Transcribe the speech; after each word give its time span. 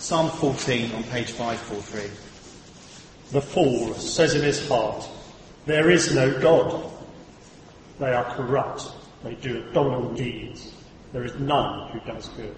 Psalm 0.00 0.30
14 0.30 0.94
on 0.94 1.04
page 1.04 1.30
543. 1.32 2.10
The 3.32 3.40
fool 3.42 3.92
says 3.92 4.34
in 4.34 4.40
his 4.40 4.66
heart, 4.66 5.06
There 5.66 5.90
is 5.90 6.14
no 6.14 6.40
God. 6.40 6.90
They 7.98 8.10
are 8.10 8.24
corrupt. 8.34 8.92
They 9.22 9.34
do 9.34 9.58
abominable 9.58 10.14
deeds. 10.14 10.72
There 11.12 11.22
is 11.22 11.38
none 11.38 11.90
who 11.90 12.00
does 12.10 12.28
good. 12.30 12.56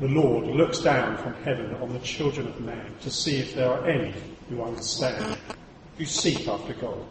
The 0.00 0.08
Lord 0.08 0.46
looks 0.46 0.78
down 0.78 1.18
from 1.18 1.34
heaven 1.44 1.74
on 1.74 1.92
the 1.92 1.98
children 1.98 2.48
of 2.48 2.58
man 2.62 2.94
to 3.02 3.10
see 3.10 3.36
if 3.36 3.54
there 3.54 3.70
are 3.70 3.86
any 3.86 4.14
who 4.48 4.62
understand, 4.62 5.36
who 5.98 6.06
seek 6.06 6.48
after 6.48 6.72
God. 6.72 7.04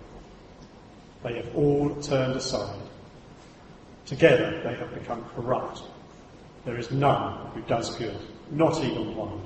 They 1.21 1.35
have 1.35 1.55
all 1.55 1.95
turned 2.01 2.35
aside. 2.35 2.81
Together 4.07 4.59
they 4.63 4.73
have 4.73 4.91
become 4.95 5.23
corrupt. 5.35 5.83
There 6.65 6.79
is 6.79 6.89
none 6.89 7.51
who 7.51 7.61
does 7.61 7.95
good, 7.95 8.19
not 8.51 8.83
even 8.83 9.15
one. 9.15 9.41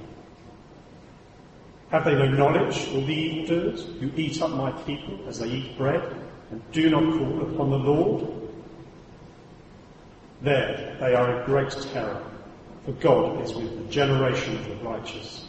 Have 1.90 2.06
they 2.06 2.16
no 2.16 2.28
knowledge, 2.28 2.88
all 2.90 3.06
the 3.06 3.14
evildoers, 3.14 3.86
who 4.00 4.10
eat 4.16 4.42
up 4.42 4.52
my 4.52 4.72
people 4.84 5.20
as 5.28 5.40
they 5.40 5.48
eat 5.48 5.78
bread, 5.78 6.02
and 6.50 6.62
do 6.72 6.90
not 6.90 7.04
call 7.04 7.42
upon 7.42 7.70
the 7.70 7.78
Lord? 7.78 8.28
There 10.42 10.98
they 11.00 11.14
are 11.14 11.40
in 11.40 11.46
great 11.46 11.72
terror, 11.94 12.24
for 12.86 12.94
God 12.94 13.42
is 13.44 13.54
with 13.54 13.78
the 13.78 13.92
generation 13.92 14.58
of 14.58 14.68
the 14.68 14.76
righteous. 14.78 15.46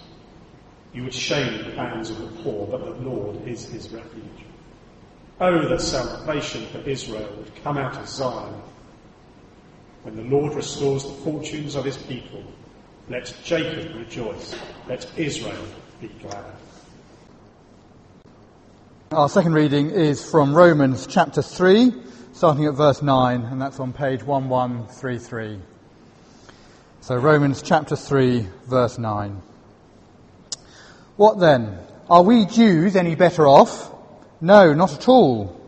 You 0.92 1.04
would 1.04 1.14
shame 1.14 1.64
the 1.64 1.70
plans 1.70 2.10
of 2.10 2.18
the 2.18 2.42
poor, 2.42 2.66
but 2.66 2.84
the 2.84 3.08
Lord 3.08 3.48
is 3.48 3.64
his 3.64 3.88
refuge. 3.90 4.44
Oh, 5.40 5.66
that 5.68 5.80
salvation 5.80 6.66
for 6.66 6.78
Israel 6.88 7.34
would 7.36 7.62
come 7.64 7.76
out 7.76 7.96
of 7.96 8.08
Zion. 8.08 8.54
When 10.04 10.16
the 10.16 10.22
Lord 10.22 10.54
restores 10.54 11.02
the 11.02 11.10
fortunes 11.24 11.74
of 11.74 11.84
his 11.84 11.96
people, 11.96 12.44
let 13.08 13.34
Jacob 13.44 13.94
rejoice, 13.96 14.54
let 14.88 15.06
Israel 15.16 15.64
be 16.00 16.08
glad. 16.08 16.44
Our 19.12 19.28
second 19.28 19.52
reading 19.52 19.90
is 19.90 20.28
from 20.28 20.54
Romans 20.54 21.06
chapter 21.06 21.42
3, 21.42 21.92
starting 22.32 22.66
at 22.66 22.74
verse 22.74 23.02
9, 23.02 23.42
and 23.42 23.60
that's 23.60 23.78
on 23.78 23.92
page 23.92 24.22
1133. 24.22 25.60
So, 27.00 27.16
Romans 27.16 27.60
chapter 27.60 27.94
3, 27.94 28.46
verse 28.66 28.98
9. 28.98 29.42
What 31.16 31.38
then? 31.38 31.78
Are 32.08 32.22
we 32.22 32.46
Jews 32.46 32.96
any 32.96 33.14
better 33.14 33.46
off? 33.46 33.92
No, 34.40 34.72
not 34.72 34.94
at 34.94 35.08
all. 35.08 35.60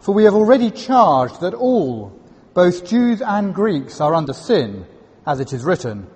For 0.00 0.14
we 0.14 0.24
have 0.24 0.34
already 0.34 0.70
charged 0.70 1.40
that 1.40 1.54
all, 1.54 2.18
both 2.54 2.86
Jews 2.86 3.20
and 3.20 3.54
Greeks, 3.54 4.00
are 4.00 4.14
under 4.14 4.32
sin, 4.32 4.86
as 5.26 5.40
it 5.40 5.52
is 5.52 5.64
written. 5.64 6.06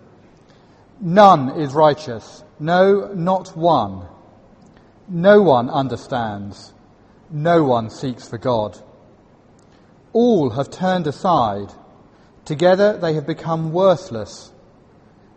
None 1.05 1.61
is 1.61 1.75
righteous, 1.75 2.45
no, 2.61 3.13
not 3.13 3.57
one. 3.57 4.07
No 5.09 5.43
one 5.43 5.69
understands, 5.69 6.73
no 7.29 7.65
one 7.65 7.91
seeks 7.91 8.29
for 8.29 8.39
God. 8.39 8.79
All 10.13 10.51
have 10.51 10.71
turned 10.71 11.09
aside, 11.09 11.73
together 12.45 12.97
they 12.97 13.15
have 13.15 13.27
become 13.27 13.73
worthless. 13.73 14.53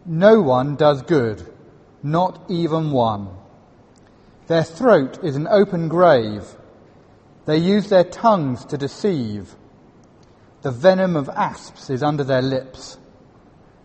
No 0.05 0.39
one 0.39 0.75
does 0.75 1.01
good, 1.01 1.51
not 2.03 2.39
even 2.47 2.91
one. 2.91 3.29
Their 4.45 4.63
throat 4.63 5.23
is 5.23 5.35
an 5.35 5.47
open 5.47 5.87
grave. 5.87 6.43
They 7.47 7.57
use 7.57 7.89
their 7.89 8.03
tongues 8.03 8.65
to 8.65 8.77
deceive. 8.77 9.55
The 10.61 10.69
venom 10.69 11.15
of 11.15 11.27
asps 11.27 11.89
is 11.89 12.03
under 12.03 12.23
their 12.23 12.43
lips. 12.43 12.99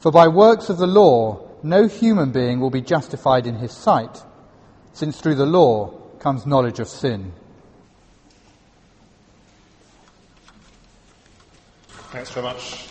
For 0.00 0.10
by 0.10 0.28
works 0.28 0.70
of 0.70 0.78
the 0.78 0.86
law, 0.86 1.46
no 1.62 1.86
human 1.86 2.32
being 2.32 2.58
will 2.58 2.70
be 2.70 2.80
justified 2.80 3.46
in 3.46 3.56
his 3.56 3.70
sight, 3.70 4.22
since 4.94 5.20
through 5.20 5.34
the 5.34 5.46
law 5.46 5.88
comes 6.18 6.46
knowledge 6.46 6.80
of 6.80 6.88
sin. 6.88 7.32
Thanks 11.88 12.30
very 12.30 12.44
much 12.44 12.88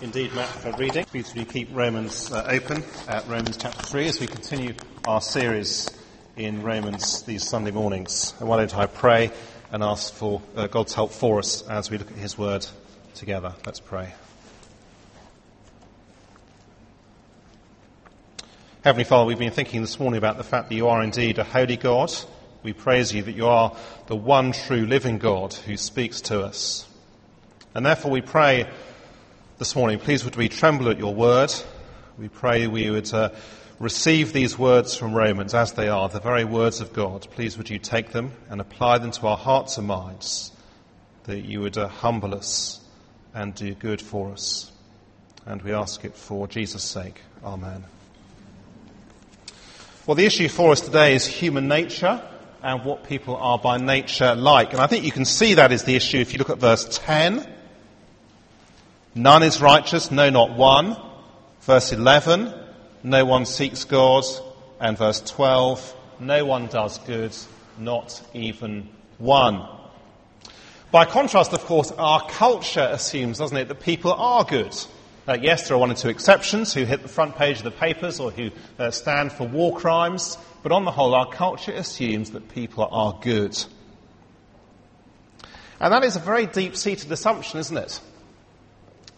indeed, 0.00 0.32
Matt, 0.34 0.48
for 0.48 0.72
reading. 0.72 1.04
Please 1.04 1.34
you 1.34 1.44
keep 1.44 1.68
Romans 1.72 2.30
uh, 2.32 2.44
open 2.48 2.84
at 3.08 3.26
Romans 3.26 3.56
chapter 3.56 3.82
3 3.82 4.06
as 4.06 4.20
we 4.20 4.28
continue 4.28 4.74
our 5.06 5.20
series 5.20 5.90
in 6.36 6.62
Romans 6.62 7.22
these 7.22 7.46
Sunday 7.46 7.72
mornings. 7.72 8.34
And 8.38 8.48
why 8.48 8.58
don't 8.58 8.76
I 8.76 8.86
pray 8.86 9.32
and 9.72 9.82
ask 9.82 10.14
for 10.14 10.40
uh, 10.54 10.68
God's 10.68 10.94
help 10.94 11.10
for 11.12 11.40
us 11.40 11.62
as 11.68 11.90
we 11.90 11.98
look 11.98 12.10
at 12.10 12.16
His 12.16 12.38
Word 12.38 12.64
together. 13.14 13.52
Let's 13.66 13.80
pray. 13.80 14.12
Heavenly 18.84 19.04
Father, 19.04 19.26
we've 19.26 19.38
been 19.38 19.52
thinking 19.52 19.80
this 19.80 20.00
morning 20.00 20.18
about 20.18 20.38
the 20.38 20.42
fact 20.42 20.68
that 20.68 20.74
you 20.74 20.88
are 20.88 21.04
indeed 21.04 21.38
a 21.38 21.44
holy 21.44 21.76
God. 21.76 22.12
We 22.64 22.72
praise 22.72 23.14
you 23.14 23.22
that 23.22 23.36
you 23.36 23.46
are 23.46 23.76
the 24.08 24.16
one 24.16 24.50
true 24.50 24.84
living 24.86 25.18
God 25.18 25.54
who 25.54 25.76
speaks 25.76 26.20
to 26.22 26.42
us. 26.42 26.84
And 27.76 27.86
therefore 27.86 28.10
we 28.10 28.22
pray 28.22 28.68
this 29.58 29.76
morning, 29.76 30.00
please 30.00 30.24
would 30.24 30.34
we 30.34 30.48
tremble 30.48 30.88
at 30.88 30.98
your 30.98 31.14
word. 31.14 31.54
We 32.18 32.26
pray 32.26 32.66
we 32.66 32.90
would 32.90 33.14
uh, 33.14 33.30
receive 33.78 34.32
these 34.32 34.58
words 34.58 34.96
from 34.96 35.14
Romans 35.14 35.54
as 35.54 35.74
they 35.74 35.86
are, 35.86 36.08
the 36.08 36.18
very 36.18 36.44
words 36.44 36.80
of 36.80 36.92
God. 36.92 37.28
Please 37.30 37.56
would 37.56 37.70
you 37.70 37.78
take 37.78 38.10
them 38.10 38.32
and 38.50 38.60
apply 38.60 38.98
them 38.98 39.12
to 39.12 39.28
our 39.28 39.36
hearts 39.36 39.78
and 39.78 39.86
minds, 39.86 40.50
that 41.22 41.42
you 41.42 41.60
would 41.60 41.78
uh, 41.78 41.86
humble 41.86 42.34
us 42.34 42.80
and 43.32 43.54
do 43.54 43.74
good 43.74 44.02
for 44.02 44.32
us. 44.32 44.72
And 45.46 45.62
we 45.62 45.72
ask 45.72 46.04
it 46.04 46.16
for 46.16 46.48
Jesus' 46.48 46.82
sake. 46.82 47.20
Amen. 47.44 47.84
Well, 50.04 50.16
the 50.16 50.26
issue 50.26 50.48
for 50.48 50.72
us 50.72 50.80
today 50.80 51.14
is 51.14 51.24
human 51.24 51.68
nature 51.68 52.20
and 52.60 52.84
what 52.84 53.04
people 53.04 53.36
are 53.36 53.56
by 53.56 53.78
nature 53.78 54.34
like. 54.34 54.72
And 54.72 54.82
I 54.82 54.88
think 54.88 55.04
you 55.04 55.12
can 55.12 55.24
see 55.24 55.54
that 55.54 55.70
is 55.70 55.84
the 55.84 55.94
issue 55.94 56.18
if 56.18 56.32
you 56.32 56.38
look 56.38 56.50
at 56.50 56.58
verse 56.58 56.98
10. 56.98 57.46
None 59.14 59.42
is 59.44 59.60
righteous, 59.60 60.10
no, 60.10 60.28
not 60.28 60.56
one. 60.56 60.96
Verse 61.60 61.92
11, 61.92 62.52
no 63.04 63.24
one 63.24 63.46
seeks 63.46 63.84
God. 63.84 64.24
And 64.80 64.98
verse 64.98 65.20
12, 65.20 65.94
no 66.18 66.44
one 66.46 66.66
does 66.66 66.98
good, 66.98 67.36
not 67.78 68.20
even 68.34 68.88
one. 69.18 69.64
By 70.90 71.04
contrast, 71.04 71.52
of 71.52 71.64
course, 71.64 71.92
our 71.92 72.26
culture 72.28 72.88
assumes, 72.90 73.38
doesn't 73.38 73.56
it, 73.56 73.68
that 73.68 73.78
people 73.78 74.12
are 74.12 74.42
good. 74.42 74.76
Uh, 75.26 75.38
yes, 75.40 75.68
there 75.68 75.76
are 75.76 75.80
one 75.80 75.90
or 75.90 75.94
two 75.94 76.08
exceptions 76.08 76.74
who 76.74 76.84
hit 76.84 77.02
the 77.02 77.08
front 77.08 77.36
page 77.36 77.58
of 77.58 77.64
the 77.64 77.70
papers 77.70 78.18
or 78.18 78.32
who 78.32 78.50
uh, 78.78 78.90
stand 78.90 79.30
for 79.30 79.46
war 79.46 79.76
crimes, 79.76 80.36
but 80.64 80.72
on 80.72 80.84
the 80.84 80.90
whole, 80.90 81.14
our 81.14 81.30
culture 81.30 81.72
assumes 81.72 82.32
that 82.32 82.48
people 82.48 82.88
are 82.90 83.16
good. 83.22 83.56
And 85.78 85.92
that 85.92 86.02
is 86.02 86.16
a 86.16 86.20
very 86.20 86.46
deep 86.46 86.76
seated 86.76 87.10
assumption, 87.12 87.60
isn't 87.60 87.76
it? 87.76 88.00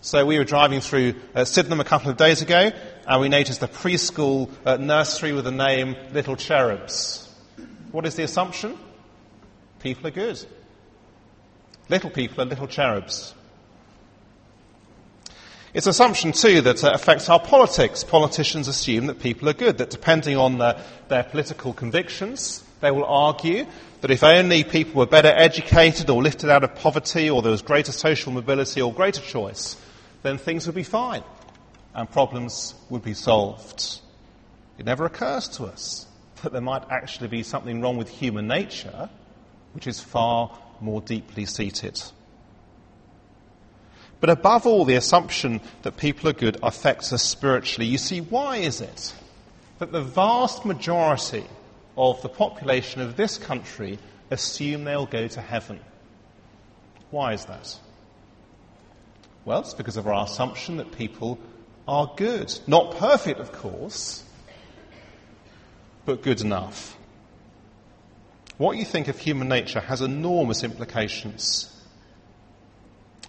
So 0.03 0.27
we 0.27 0.37
were 0.37 0.45
driving 0.45 0.81
through 0.81 1.15
uh, 1.35 1.47
Sydenham 1.47 1.81
a 1.81 1.85
couple 1.85 2.11
of 2.11 2.19
days 2.19 2.43
ago, 2.43 2.71
and 3.07 3.21
we 3.23 3.31
noticed 3.31 3.63
a 3.63 3.69
preschool 3.69 4.51
uh, 4.67 4.77
nursery 4.77 5.33
with 5.33 5.45
the 5.45 5.53
name 5.53 5.97
Little 6.13 6.37
Cherubs. 6.37 7.27
What 7.93 8.05
is 8.05 8.15
the 8.15 8.25
assumption? 8.25 8.77
People 9.81 10.07
are 10.09 10.11
good. 10.11 10.45
Little 11.89 12.11
people 12.11 12.43
are 12.43 12.47
little 12.47 12.67
cherubs. 12.67 13.35
It's 15.75 15.87
an 15.87 15.91
assumption, 15.91 16.31
too, 16.31 16.61
that 16.61 16.85
uh, 16.85 16.93
affects 16.95 17.29
our 17.29 17.41
politics. 17.41 18.05
Politicians 18.05 18.69
assume 18.69 19.09
that 19.09 19.19
people 19.19 19.49
are 19.49 19.55
good, 19.55 19.79
that 19.79 19.91
depending 19.91 20.37
on 20.37 20.59
the, 20.59 20.81
their 21.09 21.25
political 21.25 21.73
convictions, 21.73 22.63
they 22.81 22.93
will 22.93 23.05
argue 23.05 23.67
that 24.01 24.13
if 24.13 24.23
only 24.23 24.63
people 24.63 25.01
were 25.01 25.07
better 25.07 25.33
educated 25.35 26.11
or 26.11 26.23
lifted 26.23 26.49
out 26.49 26.63
of 26.63 26.77
poverty 26.77 27.29
or 27.29 27.43
there 27.43 27.51
was 27.51 27.61
greater 27.61 27.91
social 27.91 28.31
mobility 28.31 28.81
or 28.81 28.95
greater 28.95 29.21
choice, 29.21 29.77
then 30.23 30.39
things 30.39 30.67
would 30.67 30.77
be 30.77 30.85
fine 30.85 31.25
and 31.93 32.09
problems 32.09 32.77
would 32.89 33.03
be 33.03 33.15
solved. 33.15 33.99
It 34.79 34.87
never 34.87 35.05
occurs 35.05 35.49
to 35.49 35.65
us 35.65 36.07
that 36.45 36.53
there 36.53 36.61
might 36.61 36.89
actually 36.89 37.29
be 37.29 37.43
something 37.43 37.81
wrong 37.81 37.97
with 37.97 38.09
human 38.09 38.47
nature 38.47 39.11
which 39.73 39.89
is 39.89 39.99
far 39.99 40.57
more 40.81 41.01
deeply 41.01 41.47
seated. 41.47 42.01
But 44.25 44.31
above 44.31 44.67
all, 44.67 44.87
the 44.87 44.95
assumption 44.95 45.61
that 45.83 45.99
people 45.99 46.31
are 46.31 46.33
good 46.33 46.57
affects 46.63 47.13
us 47.13 47.23
spiritually. 47.23 47.87
You 47.87 47.99
see, 47.99 48.23
why 48.23 48.57
is 48.57 48.81
it 48.81 49.15
that 49.81 49.93
the 49.93 50.01
vast 50.01 50.65
majority 50.65 51.45
of 51.95 52.23
the 52.23 52.31
population 52.31 53.03
of 53.03 53.17
this 53.17 53.37
country 53.37 53.99
assume 54.31 54.85
they'll 54.85 55.05
go 55.05 55.29
to 55.29 55.43
heaven. 55.43 55.79
Why 57.11 57.35
is 57.35 57.45
that? 57.45 57.79
Well, 59.45 59.61
it's 59.61 59.75
because 59.75 59.99
of 59.99 60.07
our 60.07 60.25
assumption 60.25 60.79
that 60.79 60.93
people 60.93 61.39
are 61.87 62.11
good. 62.17 62.59
Not 62.67 62.97
perfect, 62.97 63.41
of 63.41 63.53
course, 63.53 64.25
but 66.07 66.23
good 66.23 66.41
enough. 66.41 66.97
What 68.57 68.79
you 68.79 68.87
think 68.87 69.09
of 69.09 69.19
human 69.19 69.49
nature 69.49 69.81
has 69.81 70.01
enormous 70.01 70.65
implications. 70.65 71.71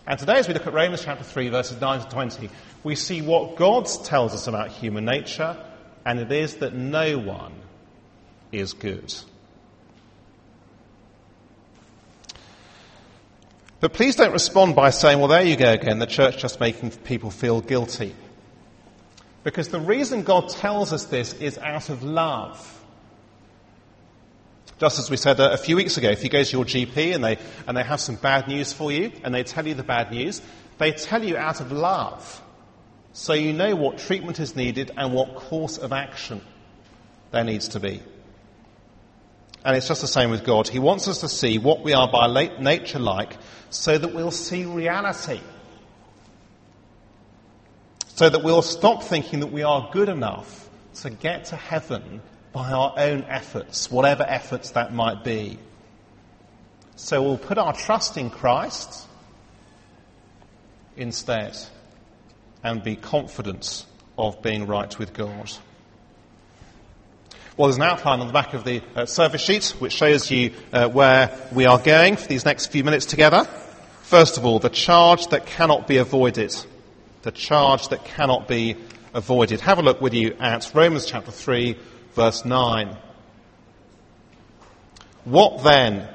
And 0.08 0.20
today, 0.20 0.36
as 0.36 0.48
we 0.48 0.54
look 0.54 0.68
at 0.68 0.74
Romans 0.74 1.04
chapter 1.04 1.24
3, 1.24 1.50
verses 1.50 1.82
9 1.82 2.02
to 2.02 2.10
20, 2.10 2.50
we 2.84 2.96
see 2.96 3.22
what 3.22 3.56
God 3.56 3.88
tells 4.04 4.34
us 4.34 4.46
about 4.46 4.70
human 4.70 5.06
nature, 5.06 5.58
and 6.06 6.20
it 6.20 6.32
is 6.32 6.56
that 6.58 6.74
no 6.74 7.18
one 7.18 7.54
is 8.52 8.74
good. 8.74 9.14
But 13.80 13.94
please 13.94 14.16
don't 14.16 14.32
respond 14.32 14.76
by 14.76 14.92
saying, 14.92 15.20
well, 15.20 15.28
there 15.28 15.44
you 15.44 15.56
go 15.56 15.74
again, 15.74 15.98
the 16.00 16.06
church 16.06 16.38
just 16.38 16.60
making 16.60 16.92
people 16.92 17.32
feel 17.32 17.62
guilty. 17.62 18.16
Because 19.44 19.70
the 19.70 19.80
reason 19.80 20.24
God 20.24 20.50
tells 20.50 20.94
us 20.94 21.06
this 21.06 21.34
is 21.34 21.58
out 21.58 21.90
of 21.90 22.04
love. 22.04 22.84
Just 24.80 25.00
as 25.00 25.10
we 25.10 25.18
said 25.18 25.40
a, 25.40 25.54
a, 25.54 25.58
few 25.58 25.78
weeks 25.78 25.98
ago, 25.98 26.10
if 26.10 26.24
you 26.24 26.30
go 26.30 26.44
to 26.44 26.52
your 26.58 26.66
GP 26.66 27.16
and 27.16 27.24
they, 27.24 27.38
and 27.66 27.78
they 27.78 27.84
have 27.84 28.02
some 28.02 28.16
bad 28.16 28.48
news 28.48 28.74
for 28.74 28.92
you, 28.92 29.12
and 29.24 29.34
they 29.34 29.44
tell 29.44 29.66
you 29.66 29.74
the 29.74 29.84
bad 29.84 30.12
news, 30.12 30.42
they 30.78 30.92
tell 30.92 31.24
you 31.24 31.38
out 31.38 31.62
of 31.62 31.72
love. 31.72 32.42
So 33.14 33.32
you 33.32 33.54
know 33.54 33.76
what 33.76 33.98
treatment 33.98 34.42
is 34.42 34.56
needed 34.56 34.92
and 34.98 35.14
what 35.14 35.36
course 35.36 35.78
of 35.78 35.94
action 35.94 36.42
there 37.32 37.46
needs 37.46 37.70
to 37.70 37.80
be. 37.80 38.02
And 39.64 39.78
it's 39.78 39.88
just 39.88 40.02
the 40.02 40.08
same 40.08 40.30
with 40.30 40.44
God. 40.44 40.68
He 40.68 40.80
wants 40.80 41.08
us 41.08 41.22
to 41.22 41.30
see 41.30 41.58
what 41.58 41.82
we 41.82 41.94
are 41.94 42.12
by 42.12 42.28
nature 42.60 43.00
like 43.00 43.38
so 43.70 43.98
that 43.98 44.14
we'll 44.14 44.32
see 44.32 44.66
reality. 44.66 45.40
So 48.08 48.30
that 48.30 48.44
we'll 48.44 48.62
stop 48.62 49.04
thinking 49.04 49.40
that 49.40 49.52
we 49.52 49.64
are 49.64 49.90
good 49.92 50.10
enough 50.10 50.70
to 50.96 51.10
get 51.10 51.46
to 51.46 51.56
heaven 51.56 52.22
by 52.56 52.72
our 52.72 52.94
own 52.96 53.26
efforts, 53.28 53.92
whatever 53.92 54.24
efforts 54.26 54.72
that 54.72 54.94
might 54.94 55.26
be. 55.26 55.60
So 56.96 57.22
we'll 57.22 57.38
put 57.38 57.58
our 57.58 57.74
trust 57.74 58.16
in 58.16 58.30
Christ 58.30 59.06
instead 60.96 61.58
and 62.64 62.82
be 62.82 62.96
confident 62.96 63.86
of 64.18 64.42
being 64.42 64.68
right 64.68 64.98
with 64.98 65.14
God. 65.14 65.52
Well, 67.58 67.68
there's 67.68 67.76
an 67.76 67.84
outline 67.84 68.22
on 68.22 68.28
the 68.28 68.34
back 68.34 68.54
of 68.54 68.64
the 68.64 68.82
uh, 68.96 69.06
service 69.06 69.42
sheet 69.42 69.76
which 69.80 69.92
shows 69.92 70.32
you 70.32 70.54
uh, 70.72 70.88
where 70.88 71.38
we 71.52 71.66
are 71.66 71.78
going 71.78 72.16
for 72.16 72.28
these 72.28 72.46
next 72.46 72.68
few 72.68 72.86
minutes 72.86 73.06
together. 73.06 73.44
First 74.04 74.38
of 74.38 74.46
all, 74.46 74.60
the 74.60 74.70
charge 74.70 75.28
that 75.28 75.46
cannot 75.46 75.88
be 75.88 75.98
avoided. 75.98 76.56
The 77.24 77.32
charge 77.32 77.90
that 77.90 78.06
cannot 78.06 78.48
be 78.48 78.78
avoided. 79.14 79.60
Have 79.60 79.80
a 79.80 79.82
look 79.82 80.00
with 80.00 80.14
you 80.14 80.38
at 80.40 80.72
Romans 80.74 81.06
chapter 81.06 81.32
3, 81.32 81.78
verse 82.16 82.46
9. 82.46 82.98
What 85.26 85.64
then? 85.64 86.08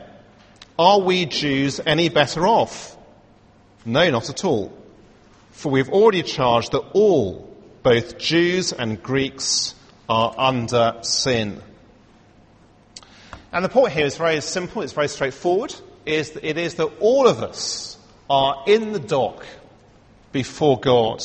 Are 0.78 1.00
we 1.00 1.26
Jews 1.26 1.80
any 1.84 2.08
better 2.08 2.46
off? 2.46 2.96
No, 3.84 4.10
not 4.10 4.30
at 4.30 4.44
all. 4.44 4.72
For 5.50 5.70
we've 5.70 5.90
already 5.90 6.22
charged 6.22 6.72
that 6.72 6.84
all, 6.94 7.54
both 7.82 8.18
Jews 8.18 8.72
and 8.72 9.02
Greeks, 9.02 9.74
are 10.08 10.34
under 10.36 10.96
sin. 11.02 11.62
And 13.52 13.64
the 13.64 13.68
point 13.68 13.92
here 13.92 14.06
is 14.06 14.16
very 14.16 14.40
simple, 14.40 14.82
it's 14.82 14.92
very 14.92 15.08
straightforward. 15.08 15.74
Is 16.06 16.30
that 16.30 16.44
it 16.44 16.56
is 16.56 16.76
that 16.76 16.90
all 17.00 17.28
of 17.28 17.42
us 17.42 17.98
are 18.30 18.64
in 18.66 18.92
the 18.92 18.98
dock 18.98 19.44
before 20.32 20.80
God. 20.80 21.22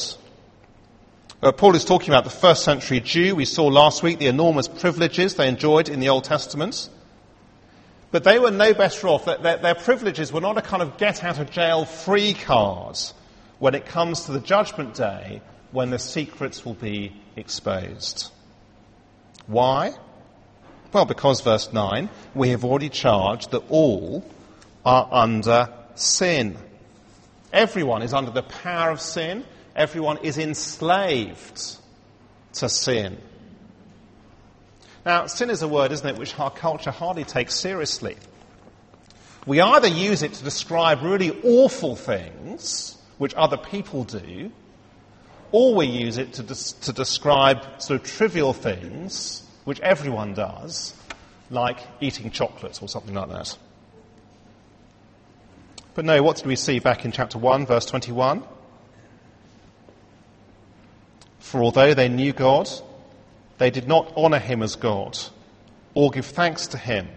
Uh, 1.42 1.52
Paul 1.52 1.76
is 1.76 1.84
talking 1.84 2.10
about 2.10 2.24
the 2.24 2.30
first 2.30 2.64
century 2.64 3.02
Jew. 3.02 3.36
We 3.36 3.46
saw 3.46 3.66
last 3.68 4.02
week 4.02 4.20
the 4.20 4.28
enormous 4.28 4.68
privileges 4.68 5.36
they 5.36 5.50
enjoyed 5.50 5.90
in 5.90 6.00
the 6.00 6.10
Old 6.10 6.24
Testament. 6.24 6.90
But 8.12 8.24
they 8.24 8.40
were 8.40 8.52
no 8.52 8.74
better 8.74 9.10
off. 9.10 9.26
Their, 9.26 9.58
their 9.58 9.76
privileges 9.76 10.32
were 10.32 10.40
not 10.40 10.58
a 10.58 10.62
kind 10.62 10.82
of 10.82 10.98
get 10.98 11.24
out 11.24 11.40
of 11.40 11.52
jail 11.52 11.84
free 11.84 12.34
card 12.34 12.98
when 13.60 13.76
it 13.76 13.86
comes 13.86 14.26
to 14.26 14.32
the 14.32 14.40
judgment 14.40 14.96
day 14.96 15.42
when 15.72 15.90
the 15.90 16.00
secrets 16.00 16.64
will 16.64 16.76
be 16.76 17.12
exposed. 17.36 18.32
Why? 19.48 19.94
Well, 20.94 21.06
because 21.06 21.42
verse 21.42 21.74
9, 21.74 22.10
we 22.34 22.50
have 22.50 22.64
already 22.64 22.88
charged 22.88 23.52
that 23.52 23.64
all 23.70 24.26
are 24.86 25.10
under 25.12 25.68
sin. 25.96 26.58
Everyone 27.52 28.02
is 28.02 28.14
under 28.14 28.32
the 28.32 28.44
power 28.44 28.92
of 28.92 29.02
sin. 29.02 29.44
Everyone 29.76 30.18
is 30.20 30.38
enslaved 30.38 31.78
to 32.54 32.70
sin. 32.70 33.18
Now, 35.06 35.28
sin 35.28 35.50
is 35.50 35.62
a 35.62 35.68
word, 35.68 35.92
isn't 35.92 36.08
it, 36.08 36.18
which 36.18 36.38
our 36.40 36.50
culture 36.50 36.92
hardly 36.92 37.24
takes 37.24 37.54
seriously. 37.54 38.16
We 39.46 39.62
either 39.62 39.88
use 39.88 40.24
it 40.24 40.34
to 40.34 40.44
describe 40.44 41.04
really 41.04 41.40
awful 41.44 41.96
things, 41.96 42.98
which 43.18 43.36
other 43.36 43.58
people 43.58 44.04
do, 44.04 44.52
or 45.52 45.76
we 45.76 45.86
use 45.86 46.18
it 46.18 46.34
to, 46.34 46.44
des- 46.44 46.74
to 46.82 46.94
describe 46.94 47.82
sort 47.82 48.02
of 48.02 48.08
trivial 48.08 48.54
things, 48.54 49.44
which 49.66 49.80
everyone 49.82 50.34
does, 50.34 50.96
like 51.52 51.78
eating 52.02 52.32
chocolates 52.32 52.82
or 52.82 52.88
something 52.88 53.14
like 53.14 53.30
that. 53.30 53.56
But 55.94 56.06
no, 56.06 56.24
what 56.24 56.38
did 56.38 56.48
we 56.48 56.56
see 56.56 56.80
back 56.80 57.06
in 57.06 57.12
chapter 57.12 57.38
1, 57.38 57.68
verse 57.68 57.86
21? 57.86 58.44
For 61.46 61.62
although 61.62 61.94
they 61.94 62.10
knew 62.10 62.34
God, 62.34 62.68
they 63.60 63.70
did 63.70 63.88
not 63.88 64.18
honour 64.18 64.40
him 64.40 64.64
as 64.64 64.76
God 64.76 65.16
or 65.94 66.10
give 66.10 66.26
thanks 66.26 66.66
to 66.70 66.78
him, 66.80 67.08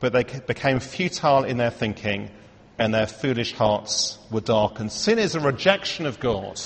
but 0.00 0.14
they 0.14 0.24
became 0.24 0.80
futile 0.80 1.44
in 1.44 1.58
their 1.58 1.70
thinking 1.70 2.30
and 2.78 2.94
their 2.94 3.06
foolish 3.06 3.52
hearts 3.52 4.16
were 4.30 4.40
darkened. 4.40 4.92
Sin 4.92 5.18
is 5.18 5.34
a 5.34 5.40
rejection 5.40 6.06
of 6.06 6.18
God. 6.18 6.58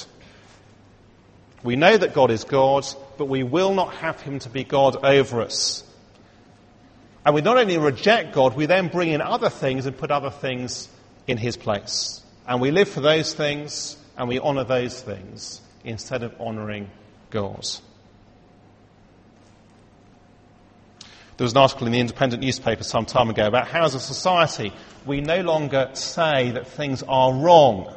We 1.64 1.74
know 1.74 1.96
that 1.96 2.14
God 2.14 2.30
is 2.30 2.44
God, 2.44 2.86
but 3.18 3.24
we 3.26 3.42
will 3.42 3.74
not 3.74 3.94
have 3.94 4.20
him 4.20 4.38
to 4.38 4.48
be 4.48 4.62
God 4.62 5.04
over 5.04 5.40
us. 5.40 5.82
And 7.26 7.34
we 7.34 7.40
not 7.40 7.58
only 7.58 7.76
reject 7.76 8.34
God, 8.34 8.54
we 8.54 8.66
then 8.66 8.86
bring 8.86 9.08
in 9.08 9.20
other 9.20 9.50
things 9.50 9.86
and 9.86 9.98
put 9.98 10.12
other 10.12 10.30
things 10.30 10.88
in 11.26 11.38
his 11.38 11.56
place. 11.56 12.22
And 12.46 12.60
we 12.60 12.70
live 12.70 12.88
for 12.88 13.00
those 13.00 13.34
things 13.34 13.96
and 14.16 14.28
we 14.28 14.38
honour 14.38 14.62
those 14.62 15.02
things 15.02 15.60
instead 15.84 16.22
of 16.22 16.40
honouring 16.40 16.90
God. 17.30 17.66
There 21.36 21.44
was 21.44 21.52
an 21.52 21.58
article 21.58 21.86
in 21.86 21.92
the 21.92 21.98
Independent 21.98 22.42
newspaper 22.42 22.84
some 22.84 23.06
time 23.06 23.30
ago 23.30 23.46
about 23.46 23.66
how, 23.66 23.84
as 23.84 23.94
a 23.94 24.00
society, 24.00 24.72
we 25.06 25.20
no 25.20 25.40
longer 25.40 25.90
say 25.94 26.50
that 26.52 26.66
things 26.66 27.02
are 27.02 27.32
wrong 27.32 27.92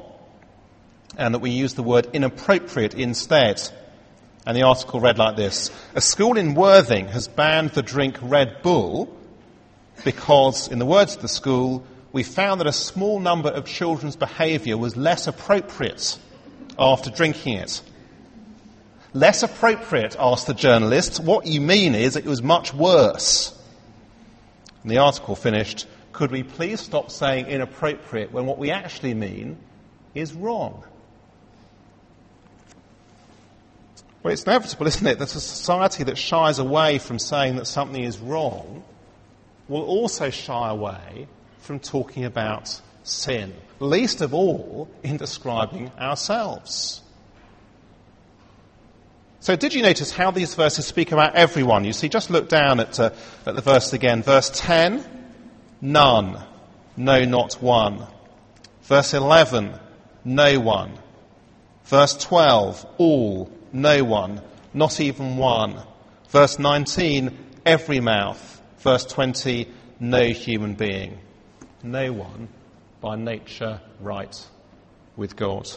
and 1.18 1.34
that 1.34 1.40
we 1.40 1.52
use 1.52 1.74
the 1.74 1.84
word 1.84 2.08
inappropriate 2.14 2.94
instead. 2.94 3.62
And 4.48 4.56
the 4.56 4.64
article 4.64 5.00
read 5.00 5.18
like 5.18 5.36
this 5.36 5.70
A 5.96 6.02
school 6.02 6.38
in 6.38 6.56
Worthing 6.56 7.08
has 7.10 7.28
banned 7.28 7.72
the 7.72 7.84
drink 7.84 8.18
Red 8.22 8.62
Bull 8.62 9.16
because, 10.04 10.68
in 10.68 10.80
the 10.80 10.86
words 10.86 11.16
of 11.16 11.22
the 11.22 11.28
school, 11.28 11.86
we 12.12 12.24
found 12.24 12.62
that 12.62 12.68
a 12.68 12.74
small 12.74 13.20
number 13.20 13.50
of 13.50 13.66
children's 13.66 14.16
behaviour 14.16 14.78
was 14.78 14.96
less 14.96 15.28
appropriate 15.28 16.18
after 16.78 17.10
drinking 17.10 17.58
it. 17.58 17.82
Less 19.14 19.44
appropriate, 19.44 20.16
asked 20.20 20.48
the 20.48 20.54
journalist. 20.54 21.22
What 21.22 21.46
you 21.46 21.62
mean 21.62 21.96
is 21.96 22.16
it 22.16 22.26
was 22.26 22.44
much 22.44 22.74
worse. 22.74 23.58
And 24.84 24.92
the 24.92 24.98
article 24.98 25.36
finished 25.36 25.88
Could 26.12 26.32
we 26.32 26.44
please 26.44 26.80
stop 26.80 27.12
saying 27.12 27.48
inappropriate 27.48 28.32
when 28.32 28.46
what 28.46 28.58
we 28.58 28.72
actually 28.72 29.14
mean 29.14 29.58
is 30.14 30.34
wrong? 30.34 30.84
Well, 34.24 34.34
it's 34.34 34.44
inevitable, 34.44 34.88
isn't 34.88 35.06
it, 35.06 35.20
that 35.20 35.36
a 35.36 35.40
society 35.40 36.04
that 36.06 36.18
shies 36.18 36.58
away 36.58 36.98
from 36.98 37.20
saying 37.20 37.58
that 37.58 37.68
something 37.68 38.04
is 38.04 38.18
wrong 38.18 38.84
will 39.68 39.84
also 39.84 40.30
shy 40.30 40.70
away 40.70 41.28
from 41.60 41.80
talking 41.80 42.26
about 42.26 42.82
sin, 43.06 43.54
least 43.80 44.22
of 44.22 44.34
all 44.34 44.90
in 45.04 45.18
describing 45.18 45.92
ourselves. 45.98 47.02
So, 49.40 49.56
did 49.56 49.76
you 49.76 49.84
notice 49.84 50.12
how 50.12 50.32
these 50.32 50.56
verses 50.56 50.88
speak 50.88 51.12
about 51.12 51.36
everyone? 51.36 51.86
You 51.86 51.94
see, 51.94 52.10
just 52.10 52.32
look 52.32 52.50
down 52.50 52.80
at, 52.80 53.00
uh, 53.00 53.12
at 53.46 53.56
the 53.56 53.62
verse 53.62 53.94
again. 53.94 54.24
Verse 54.24 54.50
10, 54.54 55.06
none, 55.82 56.44
no, 56.98 57.24
not 57.26 57.54
one. 57.62 58.08
Verse 58.82 59.14
11, 59.14 59.80
no 60.24 60.60
one. 60.60 60.98
Verse 61.84 62.18
12, 62.18 62.88
all, 62.98 63.52
no 63.72 64.04
one, 64.04 64.42
not 64.74 65.00
even 65.00 65.38
one. 65.38 65.80
Verse 66.30 66.58
19, 66.58 67.38
every 67.68 68.00
mouth. 68.00 68.62
Verse 68.80 69.06
20, 69.06 69.72
no 70.00 70.26
human 70.30 70.74
being. 70.74 71.20
No 71.84 72.12
one 72.14 72.50
by 73.02 73.16
nature 73.16 73.82
right 74.00 74.36
with 75.16 75.36
God. 75.36 75.70